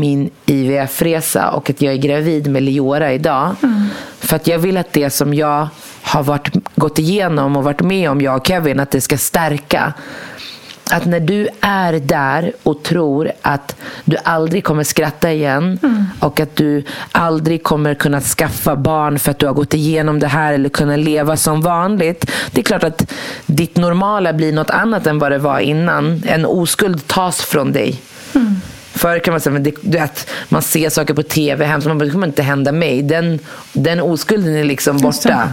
[0.00, 3.54] min IVF-resa och att jag är gravid med Leora idag.
[3.62, 3.86] Mm.
[4.18, 5.68] För att jag vill att det som jag
[6.02, 9.94] har varit, gått igenom och varit med om, jag och Kevin, att det ska stärka
[10.92, 15.78] att när du är där och tror att du aldrig kommer skratta igen
[16.20, 20.26] och att du aldrig kommer kunna skaffa barn för att du har gått igenom det
[20.26, 22.30] här eller kunna leva som vanligt.
[22.50, 23.12] Det är klart att
[23.46, 26.22] ditt normala blir något annat än vad det var innan.
[26.26, 28.00] En oskuld tas från dig.
[29.00, 31.88] Förr kan man säga men det, du vet, man ser saker på tv hemskt.
[31.88, 33.02] Man bara, det kommer inte hända mig.
[33.02, 33.38] Den,
[33.72, 35.48] den oskulden är liksom borta.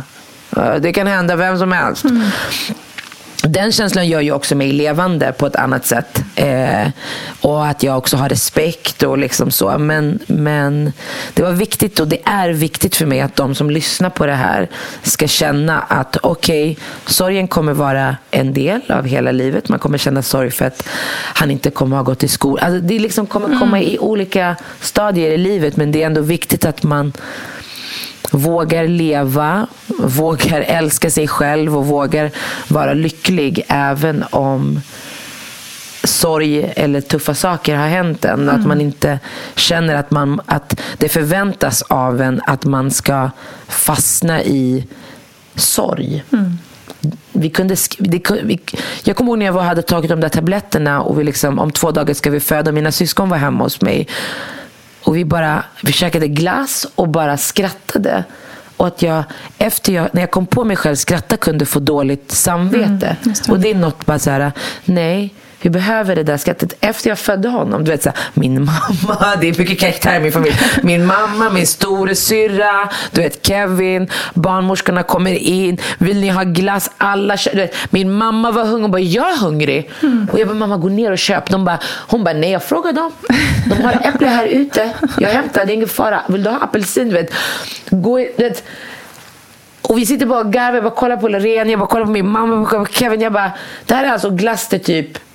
[0.79, 2.05] Det kan hända vem som helst.
[3.43, 6.23] Den känslan gör ju också mig levande på ett annat sätt.
[6.35, 6.89] Eh,
[7.41, 9.77] och att jag också har respekt och liksom så.
[9.77, 10.93] Men, men
[11.33, 14.33] det var viktigt och det är viktigt för mig att de som lyssnar på det
[14.33, 14.69] här
[15.03, 19.69] ska känna att okej, sorgen kommer vara en del av hela livet.
[19.69, 20.87] Man kommer känna sorg för att
[21.33, 22.65] han inte kommer ha gått i skolan.
[22.65, 26.65] Alltså, det liksom kommer komma i olika stadier i livet men det är ändå viktigt
[26.65, 27.13] att man
[28.31, 29.67] vågar leva,
[29.99, 32.31] vågar älska sig själv och vågar
[32.67, 34.81] vara lycklig även om
[36.03, 38.49] sorg eller tuffa saker har hänt en.
[38.49, 39.19] Att man inte
[39.55, 43.29] känner att, man, att det förväntas av en att man ska
[43.67, 44.87] fastna i
[45.55, 46.23] sorg.
[47.31, 48.59] Vi kunde, det, vi,
[49.03, 51.71] jag kommer ihåg när jag var, hade tagit de där tabletterna och vi liksom, om
[51.71, 52.71] två dagar ska vi föda.
[52.71, 54.07] Mina syskon var hemma hos mig.
[55.07, 58.23] Och vi bara vi käkade glass och bara skrattade.
[58.77, 59.23] Och att jag,
[59.57, 63.15] efter jag, när jag kom på mig själv skratta kunde få dåligt samvete.
[63.49, 64.51] och det är något bara så här,
[64.85, 65.33] nej,
[65.67, 66.73] vi behöver det där skrattet.
[66.79, 70.19] Efter jag födde honom, du vet så här, min mamma, det är mycket karaktär i
[70.19, 70.59] min familj.
[70.83, 75.77] Min mamma, min storasyrra, du vet Kevin, barnmorskorna kommer in.
[75.97, 76.91] Vill ni ha glass?
[76.97, 79.89] Alla vet, Min mamma var hungrig och bara, jag är hungrig.
[80.31, 81.49] Och jag bara, mamma gå ner och köp.
[81.49, 83.11] De bara, hon bara, nej jag frågar dem.
[83.65, 84.93] De har äpple här ute.
[85.17, 86.21] Jag hämtar, det är ingen fara.
[86.27, 87.09] Vill du ha apelsin?
[87.09, 87.33] Du vet.
[87.89, 88.63] Gå, du vet.
[89.81, 90.75] Och vi sitter bara och garvar.
[90.75, 93.21] Jag bara kollar på Loreen, jag bara kollar på min mamma, jag bara Kevin.
[93.21, 93.51] Jag bara,
[93.85, 95.26] det här är alltså glass till typ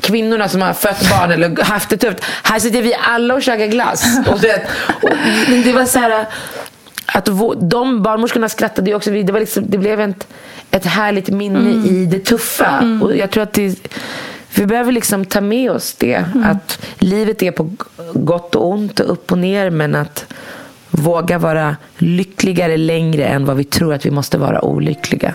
[0.00, 2.24] kvinnorna som har fött barn eller haft det tufft.
[2.42, 4.04] Här sitter vi alla och käkar glass.
[4.26, 4.62] Och det,
[5.02, 5.10] och
[5.64, 6.26] det var så här
[7.06, 9.10] att vå- de barnmorskorna skrattade ju också.
[9.10, 10.26] Det, var liksom, det blev ett,
[10.70, 12.98] ett härligt minne i det tuffa.
[13.02, 13.88] Och jag tror att det,
[14.54, 16.24] vi behöver liksom ta med oss det.
[16.44, 17.70] Att livet är på
[18.14, 19.70] gott och ont och upp och ner.
[19.70, 20.24] Men att
[20.90, 25.34] våga vara lyckligare längre än vad vi tror att vi måste vara olyckliga.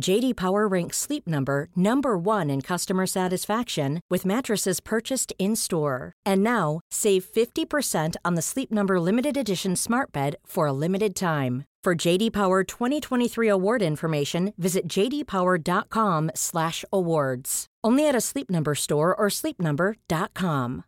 [0.00, 6.12] JD Power ranks Sleep Number number 1 in customer satisfaction with mattresses purchased in-store.
[6.24, 11.16] And now, save 50% on the Sleep Number limited edition Smart Bed for a limited
[11.16, 11.64] time.
[11.84, 17.66] For JD Power 2023 award information, visit jdpower.com/awards.
[17.86, 20.82] Only at a Sleep Number store or sleepnumber.com.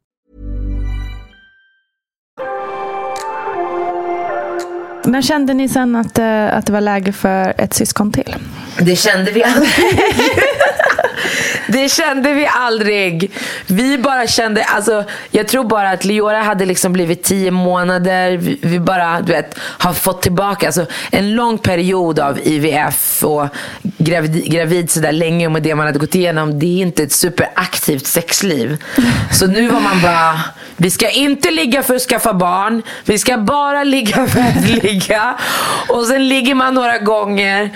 [5.04, 8.34] När kände ni sen att, eh, att det var läge för ett syskon till?
[8.80, 9.72] Det kände vi aldrig.
[11.72, 13.30] Det kände vi aldrig.
[13.66, 18.36] Vi bara kände, alltså, jag tror bara att Leora hade liksom blivit tio månader.
[18.36, 23.48] Vi, vi bara, du vet, har fått tillbaka alltså, en lång period av IVF och
[23.82, 26.58] gravid, gravid sådär länge och med det man hade gått igenom.
[26.58, 28.76] Det är inte ett superaktivt sexliv.
[29.32, 30.40] Så nu var man bara,
[30.76, 32.82] vi ska inte ligga för att skaffa barn.
[33.04, 35.38] Vi ska bara ligga för att ligga.
[35.88, 37.70] Och sen ligger man några gånger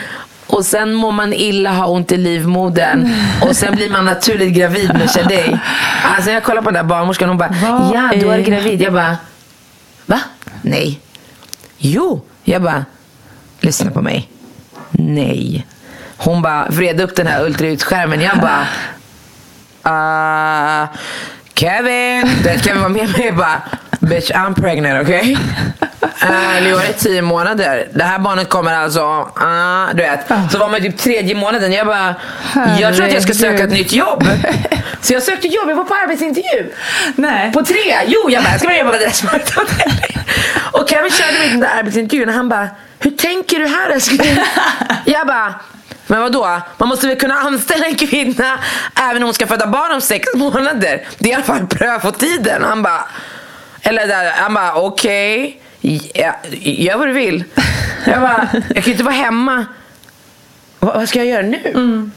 [0.55, 3.15] och sen mår man illa, har ont i livmodern.
[3.43, 5.59] Och sen blir man naturligt gravid med Shadej.
[6.17, 8.83] Alltså jag kollar på den där barnmorskan och hon bara, Vad ja du är gravid.
[8.83, 9.17] Jag bara,
[10.07, 10.21] va?
[10.63, 11.01] Nej.
[11.79, 12.23] Jo.
[12.45, 12.85] Jag bara,
[13.61, 14.29] lyssna på mig.
[14.91, 15.67] Nej.
[16.17, 18.21] Hon bara vred upp den här ultraljudsskärmen.
[18.21, 18.67] Jag bara,
[20.83, 20.89] uh,
[21.55, 22.31] Kevin.
[22.63, 23.63] Kevin var med mig och bara,
[24.01, 25.37] bitch I'm pregnant okay?
[26.23, 27.89] Uh, Leora är tio månader.
[27.95, 29.01] Det här barnet kommer alltså,
[29.43, 30.53] uh, du vet.
[30.53, 31.73] Så var man typ tredje månaden.
[31.73, 32.15] Jag bara,
[32.81, 33.79] jag tror att jag ska söka ett Herregud.
[33.79, 34.25] nytt jobb.
[35.01, 36.73] Så jag sökte jobb, jag var på arbetsintervju.
[37.17, 37.53] Nej.
[37.53, 37.95] På tre.
[38.07, 39.75] Jo, jag bara, jag ska börja jobba på adressmarknaden.
[40.73, 43.91] Och Kevin körde mig till den där arbetsintervjun och han bara, hur tänker du här
[43.91, 44.39] älskling?
[45.05, 45.55] Jag bara,
[46.07, 46.61] men vadå?
[46.77, 48.59] Man måste väl kunna anställa en kvinna
[49.11, 51.07] även om hon ska föda barn om sex månader.
[51.19, 52.63] Det är i alla fall prövotiden.
[52.65, 53.05] Han bara,
[53.83, 55.61] eller där, han bara, okej.
[56.15, 57.45] Ja, gör vad du vill.
[58.07, 59.67] Jag bara, jag kan inte vara hemma.
[60.79, 62.11] Vad, vad ska jag göra nu?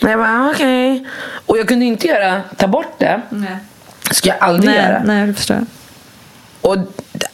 [0.00, 1.06] Jag bara, okej.
[1.46, 3.20] Och jag kunde inte göra, ta bort det.
[3.30, 3.56] Nej.
[4.10, 5.02] ska jag aldrig Nej, göra.
[5.04, 5.66] nej, det förstår jag.
[6.60, 6.76] Och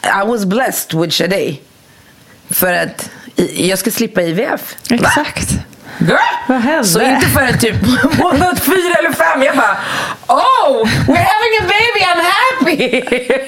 [0.03, 1.61] I was blessed with Shadej.
[2.49, 3.09] För att
[3.55, 4.75] jag ska slippa IVF.
[4.89, 5.25] Va?
[5.99, 6.17] Girl!
[6.47, 6.83] Vad hände?
[6.87, 7.75] Så inte förrän typ
[8.17, 9.43] månad fyra eller fem.
[9.43, 9.77] Jag bara
[10.27, 10.83] Oh!
[11.07, 13.01] We're having a baby, I'm happy!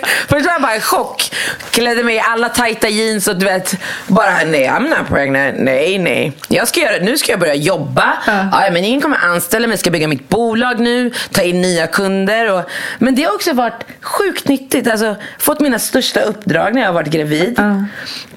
[0.27, 1.31] Först var jag bara i chock.
[1.71, 3.75] Klädde mig i alla tajta jeans och du vet
[4.07, 5.55] bara nej I'm not pregnant.
[5.59, 6.31] Nej nej.
[6.47, 8.17] Jag ska göra, nu ska jag börja jobba.
[8.25, 8.69] Ja.
[8.71, 9.73] men ingen kommer anställa mig.
[9.73, 11.11] Jag ska bygga mitt bolag nu.
[11.31, 12.51] Ta in nya kunder.
[12.53, 12.69] Och,
[12.99, 14.87] men det har också varit sjukt nyttigt.
[14.87, 17.59] Alltså fått mina största uppdrag när jag har varit gravid.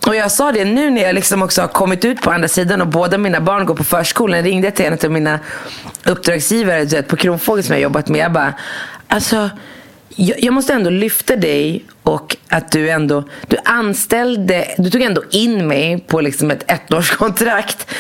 [0.07, 2.81] Och jag sa det nu när jag liksom också har kommit ut på andra sidan
[2.81, 4.42] och båda mina barn går på förskolan.
[4.42, 5.38] Ringde jag till en av mina
[6.05, 8.20] uppdragsgivare du vet, på Kronfågel som jag jobbat med.
[8.20, 8.55] Jag bara,
[9.09, 9.51] alltså
[10.09, 15.22] jag, jag måste ändå lyfta dig och att du ändå, du anställde, du tog ändå
[15.30, 17.90] in mig på liksom ett ettårskontrakt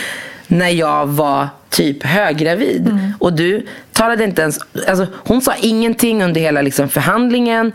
[0.46, 2.98] när jag var typ höggravid.
[3.18, 4.58] Och du talade inte ens,
[4.88, 7.72] alltså hon sa ingenting under hela liksom förhandlingen.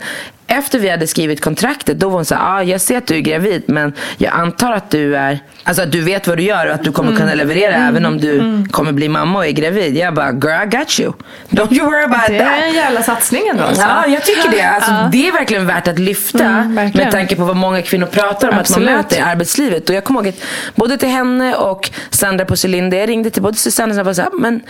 [0.48, 3.14] Efter vi hade skrivit kontraktet, då var hon så här, ah, jag ser att du
[3.16, 6.66] är gravid men jag antar att du är, alltså att du vet vad du gör
[6.66, 9.96] och att du kommer kunna leverera även om du kommer bli mamma och är gravid.
[9.96, 11.12] Jag bara, girl I got you.
[11.50, 12.48] Don't you worry about Det that.
[12.58, 13.62] är en jävla satsning ändå.
[13.64, 13.82] alltså.
[13.82, 14.62] Ja, jag tycker det.
[14.62, 18.48] Alltså, Det är verkligen värt att lyfta Mm, med tanke på vad många kvinnor pratar
[18.48, 18.88] om Absolut.
[18.88, 19.88] att man möter i arbetslivet.
[19.88, 20.42] Och jag kommer ihåg att
[20.74, 24.16] både till henne och Sandra på Cylinder, jag ringde till både Susanne och Sandra och
[24.16, 24.60] sa, men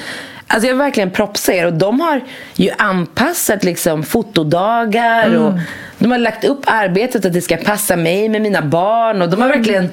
[0.46, 1.66] alltså jag verkligen propsar er.
[1.66, 2.20] Och de har
[2.54, 5.60] ju anpassat liksom fotodagar och Mm.
[5.98, 9.22] de har lagt upp arbetet att det ska passa mig med mina barn.
[9.22, 9.88] Och de har verkligen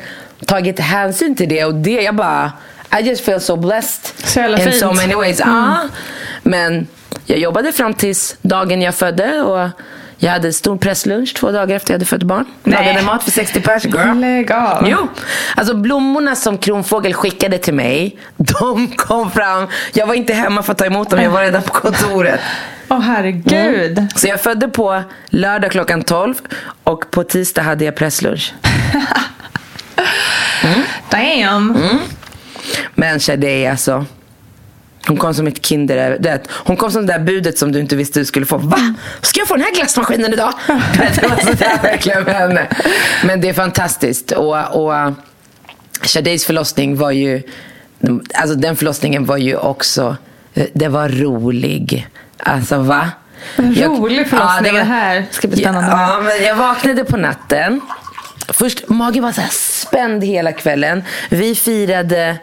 [0.45, 1.65] tagit hänsyn till det.
[1.65, 2.51] Och det, jag bara,
[2.99, 4.27] I just feel so blessed.
[4.27, 4.75] Så jävla in fint.
[4.75, 5.39] so many ways.
[5.39, 5.77] Ja.
[6.43, 6.87] Men
[7.25, 9.69] jag jobbade fram tills dagen jag födde och
[10.17, 12.45] jag hade stor presslunch två dagar efter jag hade fött barn.
[12.63, 12.85] Nej.
[12.85, 13.85] Lagade mat för 60 pers.
[13.85, 14.19] Girl.
[14.19, 14.87] Lägg av.
[14.89, 15.07] Jo,
[15.55, 19.67] alltså blommorna som Kronfågel skickade till mig, de kom fram.
[19.93, 22.39] Jag var inte hemma för att ta emot dem, jag var redan på kontoret.
[22.89, 24.07] Åh herregud.
[24.15, 26.33] Så jag födde på lördag klockan 12
[26.83, 28.53] och på tisdag hade jag presslunch.
[31.09, 31.77] Damn.
[32.95, 34.05] Men Shadej alltså.
[35.07, 36.17] Hon kom som ett kinder.
[36.19, 38.57] du vet, Hon kom som det där budet som du inte visste du skulle få.
[38.57, 38.95] Va?
[39.21, 40.53] Ska jag få den här glassmaskinen idag?
[40.67, 42.67] det var sådär verkligen med henne.
[43.25, 44.31] Men det är fantastiskt.
[44.31, 45.13] Och, och
[46.01, 47.41] Shadejs förlossning var ju...
[48.33, 50.15] Alltså den förlossningen var ju också...
[50.73, 52.07] Det var rolig.
[52.37, 53.09] Alltså va?
[53.55, 54.71] En rolig förlossning.
[54.73, 55.89] var- det här ska bli spännande.
[55.91, 57.81] Ja, men jag vaknade på natten.
[58.49, 61.03] Först, magen var så här spänd hela kvällen.
[61.29, 62.37] Vi firade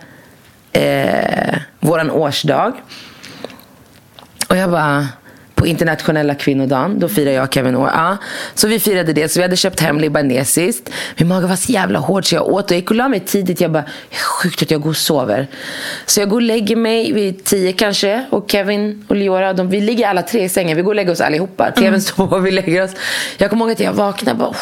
[0.73, 2.73] eh, våran årsdag.
[4.49, 5.09] Och jag bara,
[5.61, 6.99] på internationella kvinnodagen.
[6.99, 7.91] Då firade jag Kevin år.
[7.95, 8.17] Ja.
[8.55, 9.29] Så vi firade det.
[9.29, 10.91] Så vi hade köpt hem libanesiskt.
[11.17, 13.21] Min mage var så jävla hård så jag åt och jag gick och la mig
[13.21, 13.61] tidigt.
[13.61, 13.85] Jag bara,
[14.43, 15.49] sjukt att jag går och sover.
[16.07, 18.27] Så jag går och lägger mig vid tio kanske.
[18.31, 20.77] Och Kevin och Liora, de, vi ligger alla tre i sängen.
[20.77, 21.73] Vi går och lägger oss allihopa.
[21.77, 22.91] Kevin sover och vi lägger oss.
[23.37, 24.55] Jag kommer ihåg att jag vaknade bara,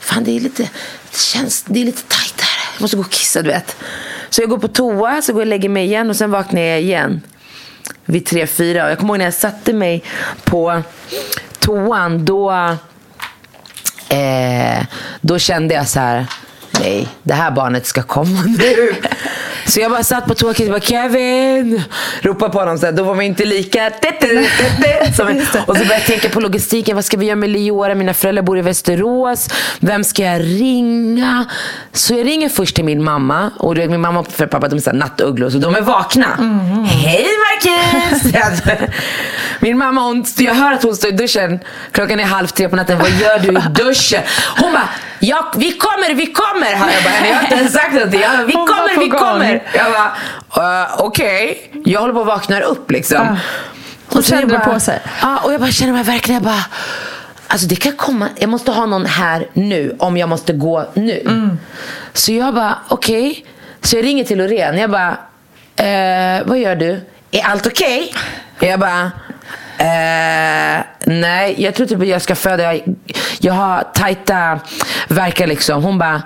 [0.00, 0.62] fan det är lite,
[1.10, 2.74] det känns, det är lite tajt här.
[2.74, 3.76] Jag måste gå och kissa, du vet.
[4.30, 6.60] Så jag går på toa, så går jag och lägger mig igen och sen vaknar
[6.60, 7.20] jag igen.
[8.04, 8.84] Vid tre, fyra.
[8.84, 10.02] Och jag kommer ihåg när jag satte mig
[10.44, 10.82] på
[11.58, 12.50] toan, då,
[14.08, 14.86] eh,
[15.20, 16.26] då kände jag så här,
[16.80, 18.94] nej, det här barnet ska komma nu.
[19.66, 21.82] Så jag bara satt på toa och bara Kevin!
[22.20, 22.78] Ropade på honom.
[22.78, 23.90] Så här, då var man inte lika...
[25.16, 26.94] Som, och så började jag tänka på logistiken.
[26.94, 27.94] Vad ska vi göra med Leora?
[27.94, 29.48] Mina föräldrar bor i Västerås.
[29.80, 31.44] Vem ska jag ringa?
[31.92, 33.50] Så jag ringer först till min mamma.
[33.58, 35.50] Och du vet, min mamma och pappa de är nattugglor.
[35.50, 36.26] Så de är vakna.
[36.86, 38.32] Hej Marcus!
[39.60, 41.58] min mamma, hon, jag hör att hon står i duschen.
[41.92, 42.98] Klockan är halv tre på natten.
[42.98, 44.22] Vad gör du i duschen?
[44.56, 44.88] Hon bara,
[45.20, 46.74] ja, vi kommer, vi kommer.
[46.74, 48.20] Har jag, bara, jag har inte ens sagt någonting.
[48.20, 49.62] Jag bara, vi kommer, vi kommer.
[49.74, 51.70] Jag bara, uh, okej.
[51.84, 53.36] Jag håller på att vakna upp liksom.
[54.08, 55.00] Så jag kände det på sig.
[55.22, 56.64] Ja, och jag bara känner mig verkligen, jag bara,
[57.46, 61.20] alltså det kan komma, jag måste ha någon här nu om jag måste gå nu.
[61.20, 61.58] Mm.
[62.12, 63.44] Så jag bara, okej.
[63.82, 65.10] Så jag ringer till Loreen, jag bara,
[65.76, 67.00] eh, vad gör du?
[67.30, 68.14] Är allt okej?
[68.60, 69.10] Jag bara,
[69.80, 72.62] Eh, nej, jag tror typ att jag ska föda.
[72.62, 72.96] Jag,
[73.38, 74.60] jag har tajta
[75.08, 75.82] verkar liksom.
[75.82, 76.22] Hon bara,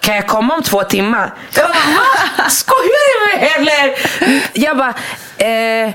[0.00, 1.34] kan jag komma om två timmar?
[1.56, 2.50] Jag bara, va?
[2.50, 3.94] Skojar du med eller?
[4.52, 4.94] Jag bara,
[5.36, 5.94] eh,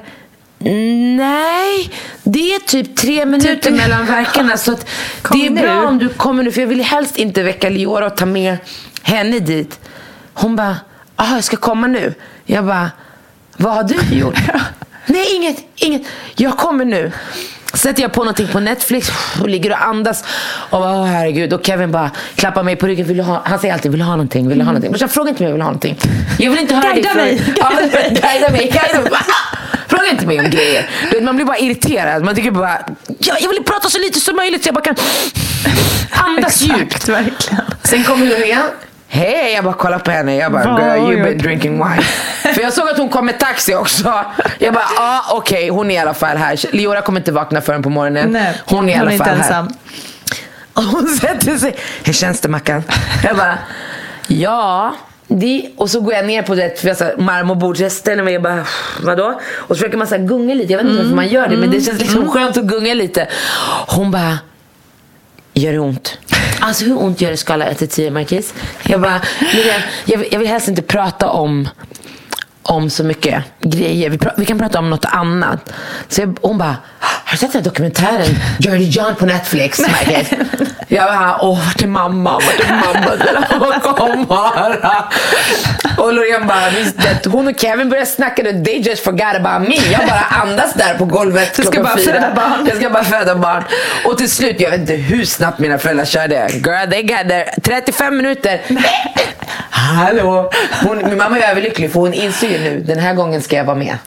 [1.18, 1.92] nej.
[2.24, 4.58] Det är typ tre minuter mellan verkarna.
[4.58, 4.72] Så
[5.32, 5.62] det är nu.
[5.62, 6.52] bra om du kommer nu.
[6.52, 8.58] För jag vill helst inte väcka Liora och ta med
[9.02, 9.80] henne dit.
[10.34, 10.78] Hon bara,
[11.16, 12.14] aha, jag ska komma nu.
[12.46, 12.92] Jag bara,
[13.58, 14.38] vad har du gjort?
[15.08, 16.02] Nej, inget, inget.
[16.36, 17.12] Jag kommer nu.
[17.74, 20.24] Sätter jag på någonting på Netflix och ligger och andas.
[20.70, 21.54] Och bara, åh herregud.
[21.54, 23.08] Och Kevin bara klappar mig på ryggen.
[23.08, 23.42] Vill du ha?
[23.46, 24.50] Han säger alltid, vill du ha någonting?
[24.50, 24.92] Vill du ha någonting?
[24.92, 25.98] Men jag fråga inte mig vill ha någonting.
[26.40, 27.42] Jag vill inte höra Guida det mig.
[27.58, 28.72] Ja, guida mig.
[28.72, 29.12] Guida mig.
[29.88, 30.90] Fråga inte mig om grejer.
[31.04, 32.24] Du vet, man blir bara irriterad.
[32.24, 32.80] Man tycker bara,
[33.20, 34.96] jag, jag vill prata så lite som möjligt så jag bara kan
[36.12, 37.08] andas djupt.
[37.10, 37.64] verkligen.
[37.84, 38.62] Sen kommer Loreen.
[39.10, 40.36] Hej, jag bara kollar på henne.
[40.36, 42.02] Jag bara, Vad girl you've been gjort?" drinking wine.
[42.54, 44.26] För jag såg att hon kom med taxi också.
[44.60, 46.60] Jag bara, ja ah, okej, hon är i alla fall här.
[46.76, 48.32] Leora kommer inte vakna förrän på morgonen.
[48.32, 49.36] Nej, hon är i alla fall här.
[49.38, 49.70] ensam.
[50.74, 51.76] Och hon sätter sig.
[52.04, 52.84] Hur känns det Mackan?
[53.24, 53.58] Jag bara,
[54.28, 54.96] ja.
[55.30, 56.84] Det, och så går jag ner på det
[57.18, 58.66] marmorbord, så jag ställer mig och bara,
[59.04, 59.40] vadå?
[59.56, 61.72] Och så försöker man så gunga lite, jag vet inte varför man gör det, men
[61.72, 63.28] det känns liksom skönt att gunga lite.
[63.88, 64.38] Hon bara,
[65.60, 66.18] gör det ont?
[66.60, 68.54] Alltså hur ont gör det skala 1 till 10 Marquis?
[68.84, 69.22] Jag bara,
[70.06, 71.70] jag, jag vill helst inte prata om
[72.68, 74.10] om så mycket grejer.
[74.10, 75.74] Vi, vi kan prata om något annat.
[76.08, 79.80] Så jag, hon bara, har du sett den här dokumentären Dirty John på Netflix?
[79.80, 80.28] Marcus?"
[80.90, 82.32] Jag bara, åh vart är mamma?
[82.34, 82.74] Vart är
[83.60, 83.80] mamma?
[83.80, 85.04] Kom bara.
[85.98, 89.76] Och Loreen bara, visst, hon och Kevin började snacka, they just forgot about me.
[89.92, 92.14] Jag bara andas där på golvet Du ska bara fyra.
[92.14, 92.66] föda barn.
[92.68, 93.64] Jag ska bara föda barn.
[94.06, 96.48] Och till slut, jag vet inte hur snabbt mina föräldrar körde.
[96.54, 97.46] Girl, they got there.
[97.64, 98.62] 35 minuter.
[99.70, 100.52] Hallå!
[100.84, 103.64] Hon, min mamma är överlycklig för hon inser ju nu, den här gången ska jag
[103.64, 103.98] vara med.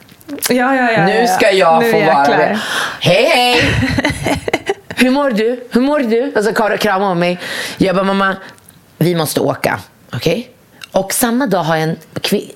[0.48, 1.06] Ja, ja, ja.
[1.06, 2.58] nu ska jag Nu få vara med.
[3.00, 3.62] Hej hej!
[4.96, 5.64] Hur mår du?
[5.70, 6.32] Hur mår du?
[6.36, 7.38] Och så Karo kramar om mig.
[7.78, 8.36] Jag bara, mamma,
[8.98, 9.80] vi måste åka.
[10.12, 10.50] Okej?
[10.92, 11.96] Och samma dag har en,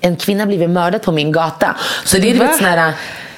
[0.00, 1.76] en kvinna blivit mördad på min gata.
[2.04, 2.46] Så det är Va?
[2.46, 2.92] vet sån här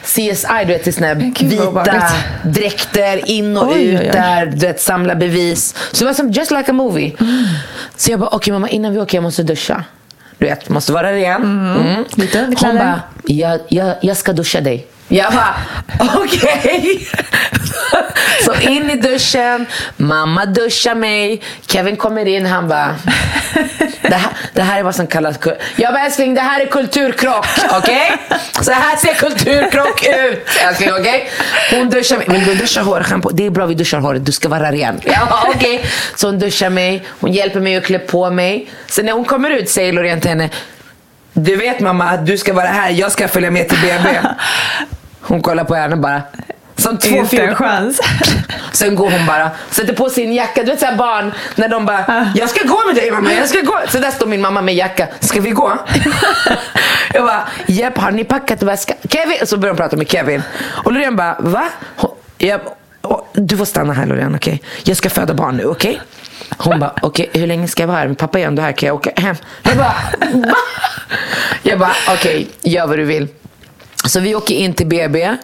[0.07, 2.13] CSI, du vet, det är sån här Gud, vad vita
[2.45, 4.11] dräkter in och Oj, oj, ut oj.
[4.13, 5.75] där, du vet, samla bevis.
[5.93, 7.13] Så det var som just like a movie.
[7.97, 9.85] Så jag bara, okej mamma, innan vi åker jag måste duscha.
[10.39, 11.43] Du vet, måste vara ren.
[11.43, 12.05] Mm.
[12.15, 14.87] Lite Hon bara, jag, jag, jag ska duscha dig.
[15.09, 15.55] Jag bara,
[16.17, 17.09] okej.
[18.45, 22.97] Så in i duschen, mamma duschar mig, Kevin kommer in, han bara,
[24.03, 25.37] det här, det här är vad som kallas
[25.77, 28.13] Jag bara, älskling, det här är kulturkrock, okej?
[28.63, 31.31] Så här ser kulturkrock ut, älskling, okej?
[31.71, 33.07] Hon duschar mig, vill du duscha håret?
[33.33, 35.01] Det är bra vi duschar håret, du ska vara ren.
[35.05, 35.85] Jag bara, okej.
[36.15, 38.71] Så hon duschar mig, hon hjälper mig att klä på mig.
[38.87, 40.51] Sen när hon kommer ut säger Loreen till henne,
[41.37, 44.19] du vet mamma att du ska vara här, jag ska följa med till BB.
[45.21, 46.23] Hon kollar på henne bara.
[46.77, 48.01] Som två Inte en chans.
[48.73, 50.63] Sen går hon bara, sätter på sin jacka.
[50.63, 53.61] Du vet såhär barn, när de bara, jag ska gå med dig mamma, jag ska
[53.61, 53.81] gå.
[53.89, 55.79] Så där står min mamma med jacka, ska vi gå?
[57.15, 58.97] jag bara, japp, har ni packat väskan?
[59.09, 59.47] Kevin!
[59.47, 60.43] Så börjar hon prata med Kevin.
[60.85, 61.69] Och Loreen bara, va?
[61.97, 62.73] Hon, jag, "Åh,
[63.33, 64.63] du får stanna här Loreen, okej?
[64.85, 66.01] Jag ska föda barn nu, okej?
[66.59, 68.07] Hon bara, okej hur länge ska jag vara här?
[68.07, 69.37] Min pappa är ändå här, kan jag åka hem?
[69.63, 69.95] Jag bara,
[70.35, 70.57] va?
[71.63, 73.29] Jag bara, okej, gör vad du vill.
[74.05, 75.37] Så vi åker in till BB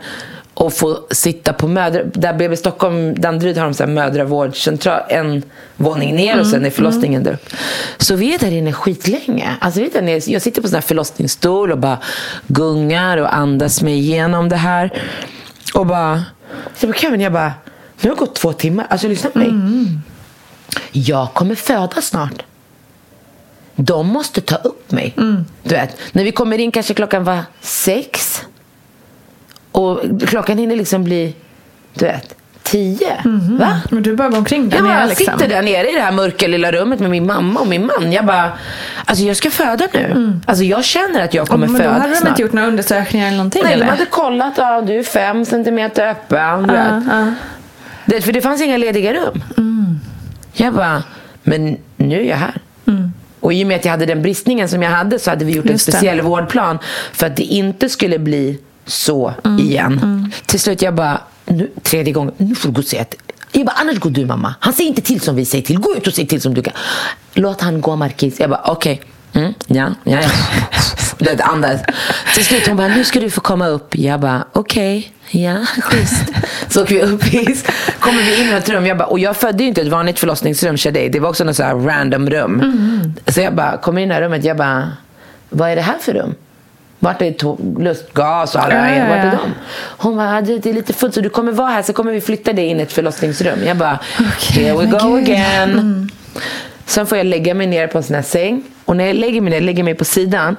[0.55, 2.05] och få sitta på mödra...
[2.05, 5.43] Där BB Stockholm, Danderyd har de så här mödravårdscentral, en
[5.77, 7.57] våning ner och sen är förlossningen där uppe.
[7.99, 9.57] Så vi är där inne skitlänge.
[9.61, 11.99] Alltså vi är där nere, jag sitter på sån här förlossningsstol och bara
[12.47, 15.03] gungar och andas mig igenom det här.
[15.75, 16.25] Och bara...
[16.75, 17.53] Så på Kevin, jag bara,
[18.01, 18.87] nu har det gått två timmar.
[18.91, 19.53] Alltså lyssna på mig.
[20.93, 22.43] Jag kommer föda snart.
[23.77, 25.14] De måste ta upp mig.
[25.62, 28.43] Du vet, när vi kommer in kanske klockan var sex.
[29.73, 31.35] Och klockan hinner liksom bli,
[31.95, 32.35] du vet,
[32.73, 33.12] tio.
[33.59, 33.81] Va?
[33.91, 35.27] Men du bara går omkring där Jag nere liksom.
[35.39, 38.12] sitter där nere i det här mörka lilla rummet med min mamma och min man.
[38.12, 38.53] Jag bara,
[39.05, 40.41] alltså jag ska föda nu.
[40.47, 41.73] Alltså jag känner att jag kommer Mm.
[41.73, 42.29] Men då föda hade de snart.
[42.29, 43.85] inte gjort några undersökningar eller någonting Nej, eller?
[43.85, 44.53] de hade kollat.
[44.57, 46.62] Ja, du är fem centimeter öppen.
[46.62, 47.35] Du vet.
[48.07, 49.43] Det, för det fanns inga lediga rum.
[50.53, 51.03] Jag bara,
[51.43, 52.55] men nu är jag här.
[53.41, 55.53] Och i och med att jag hade den bristningen som jag hade så hade vi
[55.53, 55.97] gjort Just en det.
[55.99, 56.79] speciell vårdplan
[57.12, 60.33] för att det inte skulle bli så igen.
[60.47, 63.20] Till slut jag bara, nu, tredje gången, nu får du gå och säga till.
[63.53, 64.55] Jag bara, annars går du mamma.
[64.61, 65.78] Han säger inte till som vi säger till.
[65.78, 66.74] Gå ut och säg till som du kan.
[67.34, 68.40] Låt han gå Marquis.
[68.40, 69.01] Jag bara, okej.
[69.32, 70.28] Mm, ja, ja, ja.
[71.18, 71.80] Det andas.
[72.34, 73.97] Till slut hon bara, nu ska du få komma upp.
[73.97, 75.12] Jag bara, okej.
[75.30, 76.24] Ja, schysst.
[76.68, 77.70] Så åker vi upp hit.
[78.01, 78.86] Kommer vi in i ett rum.
[78.86, 81.09] Jag bara, och jag födde ju inte ett vanligt förlossningsrum, Shadej.
[81.09, 82.62] Det var också något så här random rum.
[83.26, 84.45] Så jag bara, kommer in i det här rummet.
[84.45, 84.93] Jag bara,
[85.51, 86.34] vad är det här för rum?
[87.03, 87.35] Vart är
[87.81, 89.55] lustgas och alla Ja, ja, Vart är de?
[89.99, 92.21] Hon bara, det det är lite fullt så du kommer vara här så kommer vi
[92.21, 93.65] flytta dig in i ett förlossningsrum.
[93.67, 93.99] Jag bara,
[94.51, 95.23] here we go gud.
[95.23, 96.11] again.
[96.87, 98.63] Sen får jag lägga mig ner på en sån här säng.
[98.85, 100.57] Och när jag lägger mig ner, lägger mig på sidan.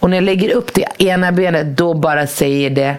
[0.00, 2.96] Och när jag lägger upp det ena benet, då bara säger det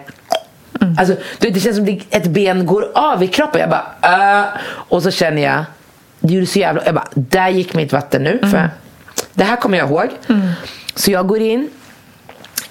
[0.98, 3.60] Alltså, du vet, det känns som ett ben går av i kroppen.
[3.60, 4.44] Jag bara, äh.
[4.66, 5.64] Och så känner jag,
[6.20, 6.84] det gjorde så jävla...
[6.84, 8.38] Jag bara, där gick mitt vatten nu.
[8.50, 8.70] För
[9.34, 10.08] det här kommer jag ihåg.
[10.94, 11.68] Så jag går in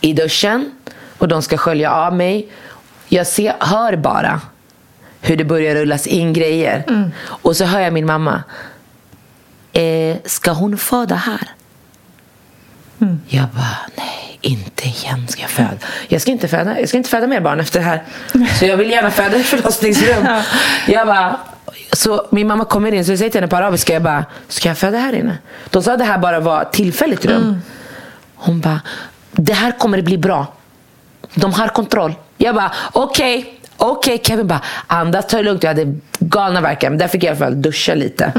[0.05, 0.71] i duschen
[1.17, 2.49] och de ska skölja av mig.
[3.07, 4.41] Jag ser, hör bara
[5.21, 6.83] hur det börjar rullas in grejer.
[7.25, 8.43] Och så hör jag min mamma.
[9.73, 11.49] Eh, ska hon föda här?
[13.27, 15.77] Jag bara, nej, inte igen ska jag föda.
[16.07, 18.03] Jag ska inte föda, jag ska inte föda mer barn efter det här.
[18.59, 20.27] Så jag vill gärna föda i förlossningsrum.
[20.87, 21.39] Jag bara,
[21.93, 24.67] så min mamma kommer in så jag säger till henne på arabiska, jag bara, ska
[24.67, 25.37] jag föda här inne?
[25.69, 27.61] De sa att det här bara var tillfälligt rum.
[28.35, 28.81] Hon bara,
[29.35, 30.47] det här kommer bli bra.
[31.33, 32.15] De har kontroll.
[32.37, 33.59] Jag bara, okej.
[33.77, 35.63] Okej, Kevin bara, andas, ta det lugnt.
[35.63, 38.31] Jag hade galna verkar, men där fick jag i alla fall duscha lite.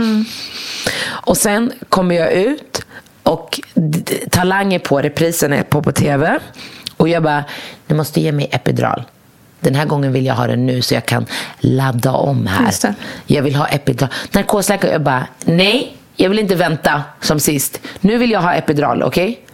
[1.06, 2.86] Och sen kommer jag ut
[3.22, 3.60] och
[4.30, 6.38] Talang är på, reprisen är på på tv.
[6.96, 7.44] Och jag bara,
[7.86, 9.02] ni måste ge mig epidural.
[9.60, 11.26] Den här gången vill jag ha den nu så jag kan
[11.58, 12.94] ladda om här.
[13.26, 14.12] Jag vill ha epidural.
[14.32, 17.80] Narkosläkare, jag bara, nej, jag vill inte vänta som sist.
[18.00, 19.45] Nu vill jag ha epidural, okej?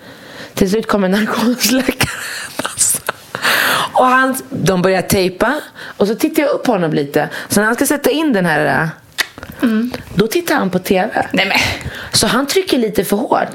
[0.55, 2.09] Till slut kommer narkosläkaren.
[3.94, 5.61] Och han, de börjar tejpa
[5.96, 7.28] och så tittar jag upp på honom lite.
[7.48, 8.88] Så när han ska sätta in den här,
[10.14, 11.26] då tittar han på tv.
[11.32, 11.59] Nej men.
[12.12, 13.48] Så han trycker lite för hårt.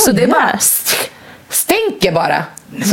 [0.00, 1.10] Så det bara st-
[1.48, 2.44] stänker bara.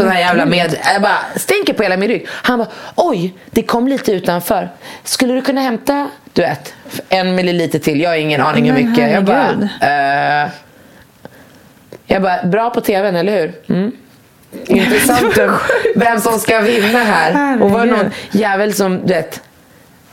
[0.09, 0.77] Här jävla med...
[0.93, 2.27] Jag bara stänker på hela min rygg.
[2.29, 4.69] Han bara, oj, det kom lite utanför.
[5.03, 6.73] Skulle du kunna hämta, du vet,
[7.09, 8.01] en milliliter till?
[8.01, 9.11] Jag har ingen aning hur mycket.
[9.11, 10.49] Jag bara, eh,
[12.05, 13.53] jag bara, bra på tvn, eller hur?
[13.69, 13.91] Mm.
[14.65, 15.37] Intressant
[15.95, 17.61] vem som ska vinna här.
[17.63, 19.41] Och var det någon jävel som, du vet,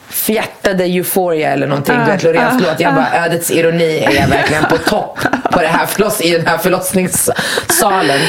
[0.09, 1.95] fjärtade Euphoria eller någonting.
[1.95, 2.80] Ah, du vet, Loreens ah, låt.
[2.80, 5.18] Jag bara, ödets ironi är jag verkligen på topp
[5.53, 8.20] på det här förloss, i den här förlossningssalen.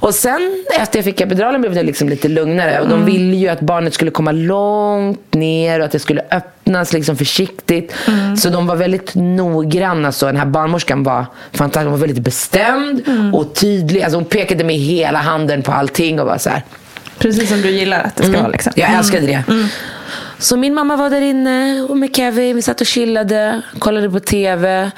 [0.00, 2.80] Och sen efter jag fick epiduralen blev det liksom lite lugnare.
[2.80, 6.92] Och de ville ju att barnet skulle komma långt ner och att det skulle öppnas
[6.92, 7.94] liksom försiktigt.
[8.38, 10.12] Så de var väldigt noggranna.
[10.12, 11.84] Så den här barnmorskan var fantastisk.
[11.84, 13.02] Hon var väldigt bestämd
[13.34, 14.02] och tydlig.
[14.02, 16.62] Alltså hon pekade med hela handen på allting och var så här.
[17.18, 18.72] Precis som du gillar att det ska vara liksom.
[18.76, 19.44] Jag älskade det.
[20.38, 22.56] Så min mamma var där inne och med Kevin.
[22.56, 24.90] Vi satt och chillade, kollade på tv.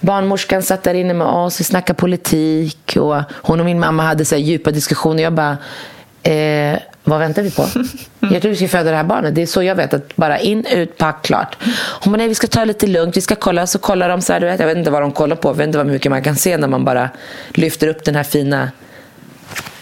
[0.00, 1.60] Barnmorskan satt där inne med oss.
[1.60, 2.96] Vi snackade politik.
[3.00, 5.22] Och hon och min mamma hade så djupa diskussioner.
[5.22, 5.56] Jag bara,
[6.22, 7.66] eh, vad väntar vi på?
[8.20, 9.34] Jag tror vi ska föda det här barnet.
[9.34, 9.94] Det är så jag vet.
[9.94, 11.56] att Bara in, ut, pack, klart.
[12.00, 13.16] Hon bara, nej vi ska ta det lite lugnt.
[13.16, 13.66] Vi ska kolla.
[13.66, 14.60] Så kollar de så här, du vet.
[14.60, 15.48] Jag vet inte vad de kollar på.
[15.48, 17.10] Jag vet inte vad mycket man kan se när man bara
[17.48, 18.70] lyfter upp den här fina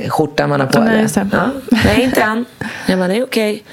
[0.08, 1.26] skjortan man har på Nej, sig.
[1.32, 1.50] Ja.
[1.70, 2.44] Nej, inte än.
[2.86, 3.64] Jag bara, nej okej.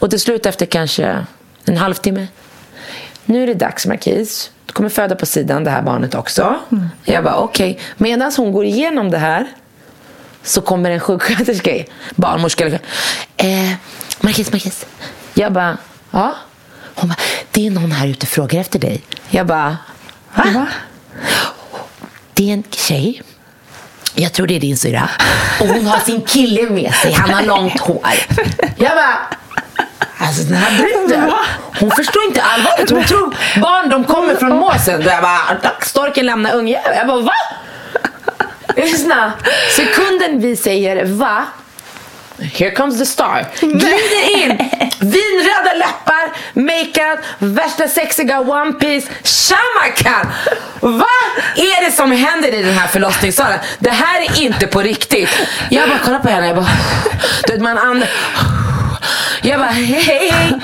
[0.00, 1.26] Och till slut efter kanske
[1.64, 2.26] en halvtimme.
[3.24, 4.50] Nu är det dags Marquis.
[4.72, 6.56] Du kommer föda på sidan det här barnet också.
[7.04, 7.78] Jag bara okej.
[7.96, 9.46] Medan hon går igenom det här
[10.42, 11.70] så kommer en sjuksköterska,
[12.14, 12.66] barnmorska.
[12.66, 12.80] eller-
[13.36, 13.72] Eh,
[14.20, 14.86] Marquis, Marquis.
[15.34, 15.76] Jag bara,
[16.10, 16.34] ja.
[16.94, 17.16] Hon bara,
[17.50, 19.02] det är någon här ute och frågar efter dig.
[19.30, 19.76] Jag bara,
[20.34, 20.44] va?
[20.54, 20.66] Va?
[22.34, 23.22] Det är en tjej.
[24.14, 25.08] Jag tror det är din syrra.
[25.60, 27.12] Och hon har sin kille med sig.
[27.12, 28.06] Han har långt hår.
[28.76, 29.18] Jag bara...
[30.32, 31.32] Alltså den här bruden,
[31.80, 32.90] hon förstår inte allvaret.
[32.90, 35.02] Hon tror barn de kommer från måsen.
[35.02, 36.96] Jag bara, storken lämnar ungjävel.
[36.96, 37.32] Jag bara, va?
[38.76, 39.32] Lyssna.
[39.76, 41.46] Sekunden vi säger va,
[42.38, 43.46] Here comes the star.
[43.60, 44.48] Glider in,
[45.00, 49.08] vinröda läppar, makeup, värsta sexiga one piece.
[49.24, 50.32] Shamakan!
[50.80, 51.02] Vad
[51.56, 53.58] är det som händer i den här förlossningssalen?
[53.78, 55.30] Det här är inte på riktigt.
[55.70, 56.66] Jag bara kollar på henne, jag bara...
[57.46, 58.04] Du vet, man and...
[59.42, 60.60] Jag bara, hej, hej.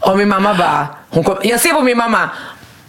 [0.00, 2.30] Och min mamma bara, hon kom, jag ser på min mamma,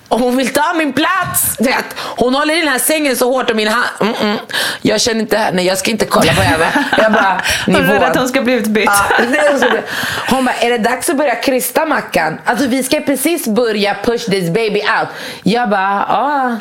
[0.08, 1.56] och hon vill ta min plats.
[1.60, 3.86] Vet, hon håller i den här sängen så hårt om min hand.
[4.02, 4.38] Mm -mm.
[4.82, 6.86] Jag känner inte henne, jag ska inte kolla på henne.
[6.98, 7.80] Jag bara, nivå.
[7.80, 8.86] Hon är rädd att hon ska bli utbytt.
[8.86, 9.82] Ja,
[10.30, 12.40] hon bara, är det dags att börja krysta Mackan?
[12.46, 15.10] Alltså vi ska precis börja push this baby out.
[15.44, 16.56] Jag bara, ja,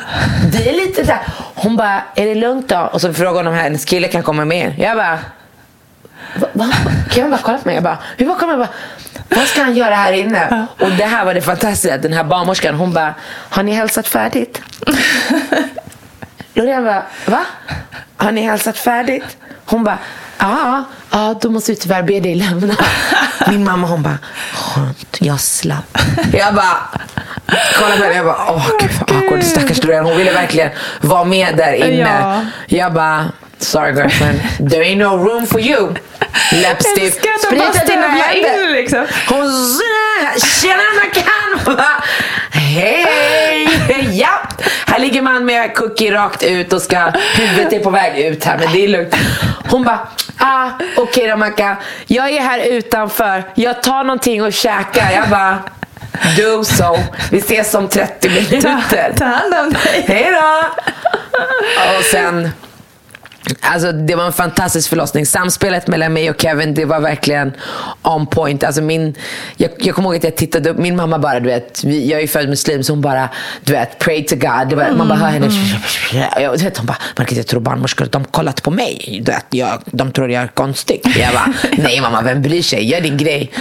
[0.51, 1.21] det är lite så här.
[1.55, 2.89] Hon bara, är det lugnt då?
[2.93, 4.73] Och så frågar hon om hennes kille kan komma med.
[4.77, 5.19] Jag bara,
[6.35, 6.47] va?
[6.53, 6.65] va?
[7.09, 7.75] Kan jag bara kolla på mig?
[7.75, 8.69] Jag bara, hur var kommer jag bara,
[9.29, 10.67] vad ska han göra här inne?
[10.79, 11.97] Och det här var det fantastiska.
[11.97, 13.13] Den här barnmorskan, hon bara,
[13.49, 14.61] har ni hälsat färdigt?
[16.55, 17.45] Loreen bara, va?
[18.17, 19.37] Har ni hälsat färdigt?
[19.65, 19.97] Hon bara,
[20.37, 22.75] ja, ja, då måste vi tyvärr be dig lämna.
[23.47, 24.17] Min mamma hon bara,
[24.53, 25.97] skönt, jag slapp.
[26.33, 26.77] Jag bara,
[27.79, 30.05] kolla på henne, jag bara, åh gud vad awkward, stackars Loreen.
[30.05, 30.69] Hon ville verkligen
[31.01, 32.19] vara med där inne.
[32.19, 32.41] Ja.
[32.77, 33.25] Jag bara,
[33.59, 34.39] sorry girlfriend,
[34.71, 35.93] there ain't no room for you.
[36.51, 38.73] Läppstift, sprita dina händer.
[38.73, 39.05] liksom.
[39.29, 39.51] Hon
[40.61, 41.77] tjena Nakan!
[42.75, 43.67] Hej!
[44.11, 44.29] Ja!
[44.85, 48.57] Här ligger man med cookie rakt ut och ska, huvudet är på väg ut här
[48.57, 49.15] men det är lugnt.
[49.69, 50.07] Hon bara,
[50.37, 51.77] ah, okej okay då Macka.
[52.07, 53.43] Jag är här utanför.
[53.55, 55.11] Jag tar någonting och käkar.
[55.11, 55.59] Jag bara,
[56.37, 56.97] do so.
[57.31, 59.13] Vi ses om 30 minuter.
[59.17, 60.05] Ta hand om dig.
[60.07, 60.69] Hej då!
[61.97, 62.49] Och sen
[63.59, 65.25] Alltså, det var en fantastisk förlossning.
[65.25, 67.53] Samspelet mellan mig och Kevin, det var verkligen
[68.01, 68.63] on point.
[68.63, 69.15] Alltså, min,
[69.57, 72.21] jag, jag kommer ihåg att jag tittade upp, min mamma bara, du vet, vi, jag
[72.21, 73.29] är född muslim, så hon bara,
[73.63, 74.69] du vet, pray to God.
[74.69, 75.49] Det var, man bara hör henne,
[76.41, 79.21] jag, du vet, hon bara, Margit, jag tror barnmorskor, de kollat på mig.
[79.25, 81.01] Du vet, jag, de tror jag är konstig.
[81.19, 82.85] Jag bara, nej mamma, vem bryr sig?
[82.85, 83.51] Gör din grej.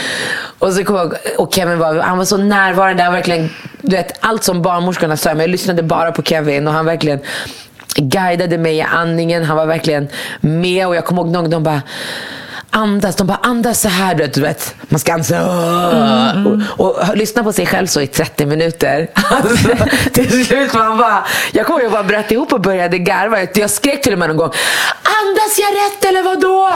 [0.59, 4.13] Och så kom jag, och Kevin var, han var så närvarande, han verkligen, du vet,
[4.21, 7.21] allt som barnmorskorna sa, men jag lyssnade bara på Kevin och han verkligen
[7.97, 9.45] guidade mig i andningen.
[9.45, 10.09] Han var verkligen
[10.41, 11.83] med och jag kommer ihåg någon de bara
[12.75, 13.17] andas.
[13.17, 14.31] De bara andas så här.
[14.35, 16.47] Du vet, man ska andas mm.
[16.47, 19.11] och, och, och, lyssna på sig själv så i 30 minuter.
[19.35, 19.69] Alltså,
[20.13, 23.39] till slut man bara, jag kommer ihåg att jag bara bröt ihop och började garva.
[23.55, 24.51] Jag skrek till och med någon gång.
[25.03, 26.73] Andas jag rätt eller vad då?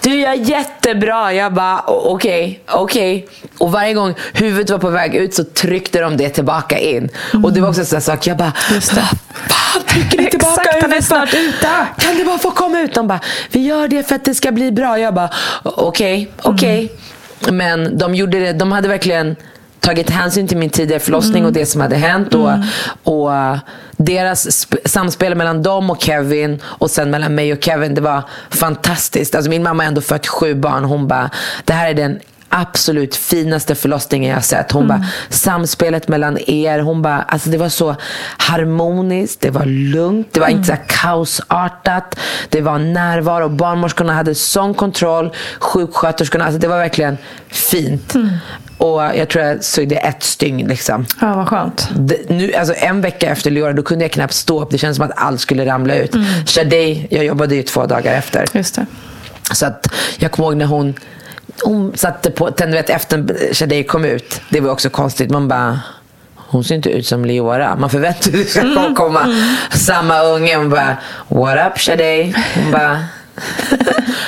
[0.00, 1.32] Du gör jättebra.
[1.32, 3.16] Jag bara okej, okay, okej.
[3.16, 3.48] Okay.
[3.58, 7.08] Och varje gång huvudet var på väg ut så tryckte de det tillbaka in.
[7.32, 7.44] Mm.
[7.44, 8.26] Och det var också en sån sak.
[8.26, 9.08] Jag bara, Just det.
[9.48, 11.68] fan trycker ni tillbaka Exakt, är snart ute.
[11.98, 12.94] Kan det bara få komma ut?
[12.94, 13.20] De bara,
[13.50, 14.98] vi gör det för att det ska bli bra.
[14.98, 15.30] Jag bara,
[15.62, 16.84] okej, okay, okej.
[16.84, 16.98] Okay.
[17.48, 17.56] Mm.
[17.56, 19.36] Men de gjorde det, de hade verkligen
[19.80, 21.46] tagit hänsyn till min tidigare förlossning mm.
[21.46, 22.34] och det som hade hänt.
[22.34, 22.66] Och, mm.
[23.02, 23.30] och
[23.96, 29.34] deras samspel mellan dem och Kevin och sen mellan mig och Kevin, det var fantastiskt.
[29.34, 30.84] Alltså min mamma har ändå fött sju barn.
[30.84, 31.30] Hon bara,
[31.64, 32.20] det här är den
[32.52, 34.72] absolut finaste förlossningen jag har sett.
[34.72, 35.00] Hon mm.
[35.00, 37.96] bara, samspelet mellan er, hon bara, alltså det var så
[38.36, 40.58] harmoniskt, det var lugnt, det var mm.
[40.58, 43.48] inte så kaosartat, det var närvaro.
[43.48, 48.14] Barnmorskorna hade sån kontroll, sjuksköterskorna, alltså det var verkligen fint.
[48.14, 48.28] Mm.
[48.78, 50.68] Och jag tror jag sydde ett stygn.
[50.68, 51.06] Liksom.
[51.20, 51.88] Ja, vad skönt.
[51.96, 54.70] Det, nu, alltså en vecka efter Leora, då kunde jag knappt stå upp.
[54.70, 56.14] Det kändes som att allt skulle ramla ut.
[56.14, 56.26] Mm.
[56.46, 58.44] Shadej, jag jobbade ju två dagar efter.
[58.52, 58.86] Just det.
[59.52, 60.94] Så att jag kommer ihåg när hon
[61.64, 64.40] hon satte på, tände vet, efter Shadej kom ut.
[64.50, 65.30] Det var också konstigt.
[65.30, 65.80] Man bara,
[66.36, 67.76] hon ser inte ut som Leora.
[67.76, 68.94] Man förväntar sig att det ska mm.
[68.94, 69.54] komma mm.
[69.70, 70.56] samma unge.
[70.56, 70.96] Hon bara,
[71.28, 72.34] what up Shadej?
[72.54, 73.04] Hon bara,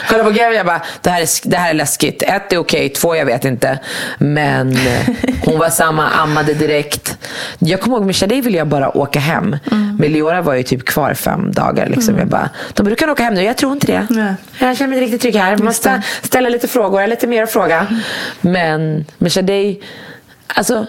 [0.09, 2.22] Kolla på Gary jag bara, det här, är, det här är läskigt.
[2.22, 3.78] Ett är okej, okay, två jag vet inte.
[4.18, 5.09] Men eh,
[5.43, 7.16] hon var samma, ammade direkt.
[7.59, 9.56] Jag kommer ihåg med Shadej ville jag bara åka hem.
[9.72, 9.97] Mm.
[9.97, 11.86] Med Leora var jag typ kvar fem dagar.
[11.86, 12.14] Liksom.
[12.14, 12.18] Mm.
[12.20, 14.06] Jag bara, de brukar åka hem nu, jag tror inte det.
[14.10, 14.35] Nej.
[14.59, 15.51] Jag känner mig inte riktigt trygg här.
[15.51, 17.86] Jag måste ställa lite frågor, jag lite mer att fråga.
[18.40, 19.81] Men med Shadej,
[20.47, 20.86] alltså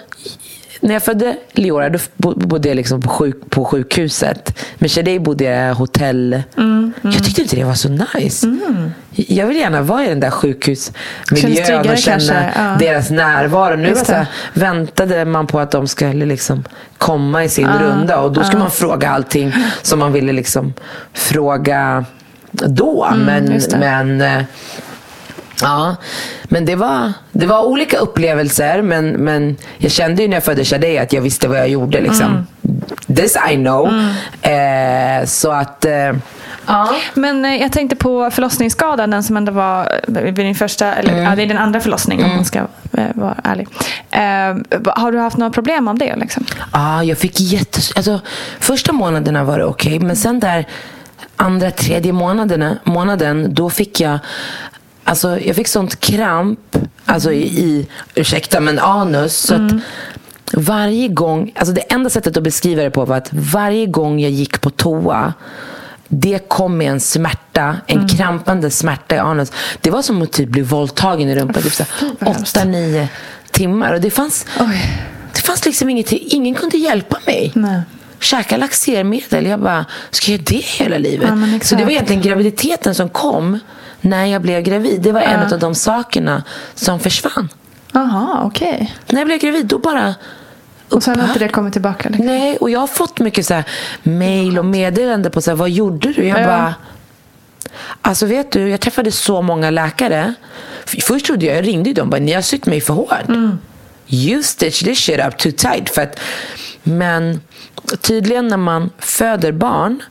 [0.80, 1.99] när jag födde Leora då
[2.35, 4.60] bodde jag liksom på, sjuk, på sjukhuset.
[4.76, 6.34] Med Shadej bodde jag hotell.
[6.34, 6.93] Mm, mm.
[7.02, 8.47] Jag tyckte inte det var så nice.
[8.47, 8.91] Mm.
[9.11, 12.76] Jag vill gärna vara i den där sjukhusmiljön och känna ja.
[12.80, 13.76] deras närvaro.
[13.76, 16.64] Nu så här, väntade man på att de skulle liksom
[16.97, 17.81] komma i sin ja.
[17.81, 20.73] runda och då skulle man fråga allting som man ville liksom
[21.14, 22.06] fråga
[22.52, 23.06] då.
[23.06, 24.43] Mm, men, men eh,
[25.61, 25.95] Ja,
[26.44, 28.82] men det var, det var olika upplevelser.
[28.82, 32.02] Men, men jag kände ju när jag födde Shadej att jag visste vad jag gjorde.
[32.02, 32.26] Liksom.
[32.26, 32.82] Mm.
[33.15, 33.88] this I know.
[34.41, 36.14] Eh, så att, eh,
[36.68, 36.95] ja.
[37.14, 41.14] Men eh, jag tänkte på förlossningsskadan, den som ändå var eh, vid din första, eller
[41.14, 41.23] Mm.
[41.23, 42.60] ja, det är din andra förlossning om man ska
[42.98, 43.68] eh, vara ärlig.
[44.11, 46.15] Eh, har du haft några problem av det?
[46.15, 46.45] Liksom?
[46.73, 47.91] Ja, jag fick jättes...
[47.95, 48.19] Alltså,
[48.60, 50.65] första månaderna var det okej, men sen där
[51.36, 54.19] andra, tredje månaderna, månaden, då fick jag
[55.07, 59.38] Alltså, jag fick sånt kramp alltså i, i ursäkta, men anus.
[59.38, 59.72] Så att
[60.53, 64.32] varje gång, alltså det enda sättet att beskriva det på var att varje gång jag
[64.32, 65.34] gick på toa
[66.07, 69.52] det kom med en smärta, en krampande smärta i anus.
[69.82, 71.64] Det var som att typ bli våldtagen i rumpan.
[71.64, 72.57] Typ så här, vad hemskt.
[72.57, 73.07] åtta, nio
[73.52, 73.94] timmar.
[73.94, 74.99] Och det fanns, Oj.
[75.34, 76.19] det fanns liksom ingenting.
[76.26, 77.52] Ingen kunde hjälpa mig.
[77.56, 77.82] Nej.
[78.19, 79.45] Käka laxermedel.
[79.45, 81.30] Jag bara, ska jag göra det hela livet?
[81.30, 83.60] Ja, så det var egentligen graviditeten som kom
[84.06, 85.02] när jag blev gravid.
[85.02, 86.44] Det var en av de sakerna
[86.76, 87.49] som försvann.
[87.91, 88.95] Jaha, okej.
[89.10, 90.15] När jag blev gravid, då bara
[90.90, 92.10] Och sen har inte det kommit tillbaka?
[92.10, 92.26] Liksom.
[92.26, 93.64] Nej, och jag har fått mycket så här
[94.03, 96.27] mail och meddelande på så här, vad gjorde du?
[96.27, 96.45] Jag Ja.
[96.45, 96.76] bara,
[98.02, 100.34] alltså vet du, jag träffade så många läkare.
[100.86, 103.27] Först trodde jag, jag ringde dem bara, ni har sytt mig för hårt.
[103.27, 103.57] Mm.
[104.07, 105.90] You stitch this shit up too tight.
[105.90, 106.19] För att,
[106.84, 107.41] men
[108.02, 110.02] tydligen när man föder barn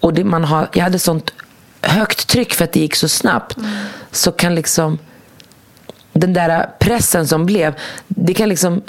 [0.00, 1.32] och det, man har, jag hade sånt
[1.82, 3.56] högt tryck för att det gick så snabbt.
[3.56, 3.70] Mm.
[4.10, 4.98] Så kan liksom
[6.12, 7.74] den där pressen som blev,
[8.08, 8.82] det kan liksom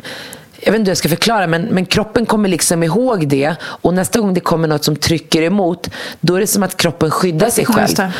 [0.65, 3.55] jag vet inte hur jag ska förklara, men, men kroppen kommer liksom ihåg det.
[3.63, 5.89] Och nästa gång det kommer något som trycker emot,
[6.19, 8.11] då är det som att kroppen skyddar sig själv.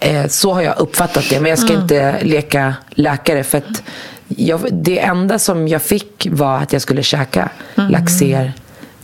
[0.00, 3.44] Eh, så har jag uppfattat det, men jag ska inte leka läkare.
[3.44, 3.82] För att
[4.28, 7.48] jag, det enda som jag fick var att jag skulle käka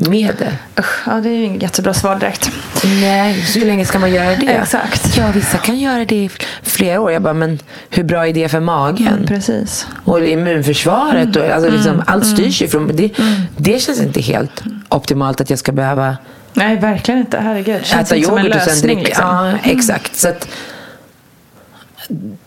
[0.01, 0.53] laxermedel.
[0.79, 2.51] Usch, ja, det är ju inget jättebra svar direkt.
[2.85, 4.47] Nej, så hur länge ska man göra det?
[4.47, 5.17] Exakt.
[5.17, 6.31] Ja, vissa kan göra det i
[6.63, 7.13] flera år.
[7.13, 7.59] Jag bara, men
[7.91, 9.09] hur bra är det för magen?
[9.09, 9.87] Mm, precis.
[10.05, 11.37] Och immunförsvaret.
[11.37, 12.91] Och, alltså liksom, allt styrs ju från...
[12.97, 13.11] Det,
[13.57, 16.17] det känns inte helt optimalt att jag ska behöva
[16.53, 17.39] Nej, verkligen inte.
[17.39, 17.87] Herregud.
[17.87, 18.97] Känns äta inte som en yoghurt och sen lösning.
[18.97, 19.09] dricka.
[19.09, 19.25] Liksom.
[19.27, 20.17] Ja, exakt.
[20.17, 20.49] Så att,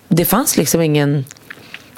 [0.08, 1.26] det fanns liksom ingen...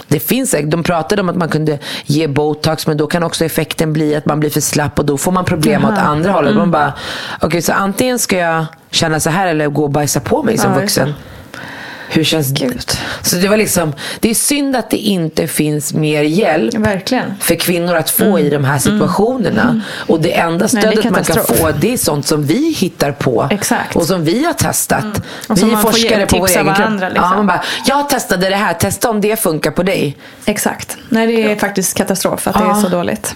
[0.08, 3.46] Det finns säkert- De pratade om att man kunde ge botox men då kan också
[3.46, 5.92] effekten bli att man blir för slapp och då får man problem Jaha.
[5.92, 6.04] Mm.
[6.04, 6.56] åt andra hållet.
[6.56, 6.94] Man bara,
[7.42, 10.72] okej så antingen ska jag känna så här eller gå och bajsa på mig som
[10.74, 11.14] Ja, vuxen.
[12.16, 12.98] Hur känns det?
[13.22, 17.34] Så det var liksom, det är synd att det inte finns mer hjälp Verkligen.
[17.40, 19.82] för kvinnor att få i de här situationerna.
[20.08, 23.12] Och det enda Nej, det stödet man kan få det är sånt som vi hittar
[23.12, 23.48] på.
[23.52, 23.96] Exakt.
[23.96, 25.22] Och som vi har testat.
[25.48, 26.90] Och som vi är forskare på vår egen kropp.
[26.90, 27.12] liksom.
[27.16, 30.18] Ja, man bara, jag testade det här, testa om det funkar på dig.
[30.46, 30.98] Exakt.
[31.10, 32.82] Nej, det är faktiskt katastrof att det är Ja.
[32.82, 33.36] så dåligt.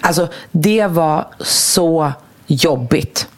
[0.00, 2.12] Alltså, det var så
[2.46, 3.28] jobbigt.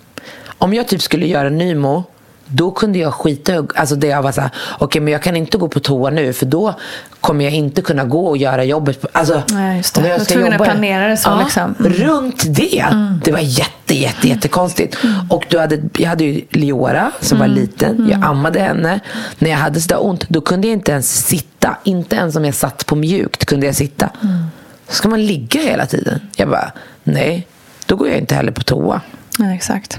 [0.58, 2.04] Om jag typ skulle göra Nymo,
[2.48, 5.58] då kunde jag skita Alltså det jag var så här, okej men jag kan inte
[5.58, 6.74] gå på toa nu för då
[7.20, 9.04] kommer jag inte kunna gå och göra jobbet.
[9.12, 10.08] Alltså, Nej, just det.
[10.08, 11.74] jag ska jobba- planera det så, ja, liksom.
[11.80, 11.92] Mm.
[11.92, 12.84] Runt det.
[13.24, 14.96] Det var jätte, jätte, jättekonstigt.
[15.30, 17.48] Och du hade, jag hade ju Leora som Mm.
[17.50, 18.08] var liten.
[18.12, 19.00] Jag ammade henne.
[19.38, 21.76] När jag hade sådär ont, då kunde jag inte ens sitta.
[21.84, 24.10] Inte ens om jag satt på mjukt kunde jag sitta.
[24.22, 24.44] Mm.
[24.88, 26.20] Ska man ligga hela tiden?
[26.36, 26.72] Jag bara,
[27.04, 27.46] nej.
[27.86, 29.00] Då går jag inte heller på toa.
[29.38, 29.98] Nej, exakt.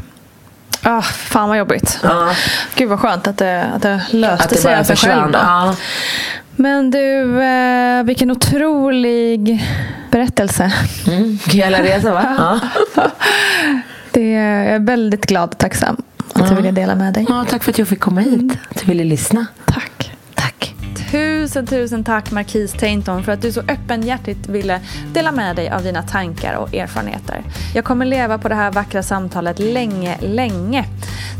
[0.83, 1.99] Ah, fan vad jobbigt.
[2.03, 2.29] Ja.
[2.75, 5.29] Gud vad skönt att det, att det löste Att det sig av sig själv.
[5.33, 5.75] Ja.
[6.55, 9.65] Men du, eh, vilken otrolig
[10.11, 10.71] berättelse.
[11.07, 11.39] Mm.
[11.45, 12.35] Hela resan va?
[12.37, 12.59] Ja.
[14.11, 15.97] Det är, jag är väldigt glad och tacksam
[16.33, 17.25] att du ville dela med dig.
[17.29, 17.45] ja.
[17.49, 18.53] Tack för att jag fick komma hit.
[18.69, 19.45] Att du ville lyssna.
[19.65, 19.98] Tack.
[21.11, 24.81] Tusen, tusen tack Marquis Tainton för att du så öppenhjärtigt ville
[25.13, 27.43] dela med dig av dina tankar och erfarenheter.
[27.75, 30.85] Jag kommer leva på det här vackra samtalet länge, länge.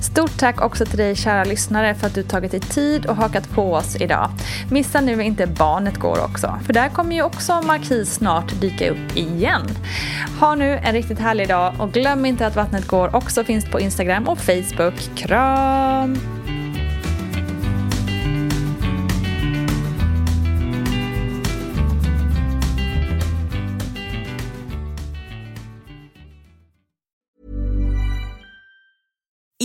[0.02, 3.50] Stort tack också till dig kära lyssnare för att du tagit dig tid och hakat
[3.50, 4.30] på oss idag.
[4.72, 9.18] Missa nu inte Barnet Går också, för där kommer ju också Marquis snart dyka upp
[9.18, 9.62] igen.
[10.40, 13.80] Ha nu en riktigt härlig dag och glöm inte att Vattnet Går också finns på
[13.80, 15.16] Instagram och Facebook.
[15.16, 16.39] Kram!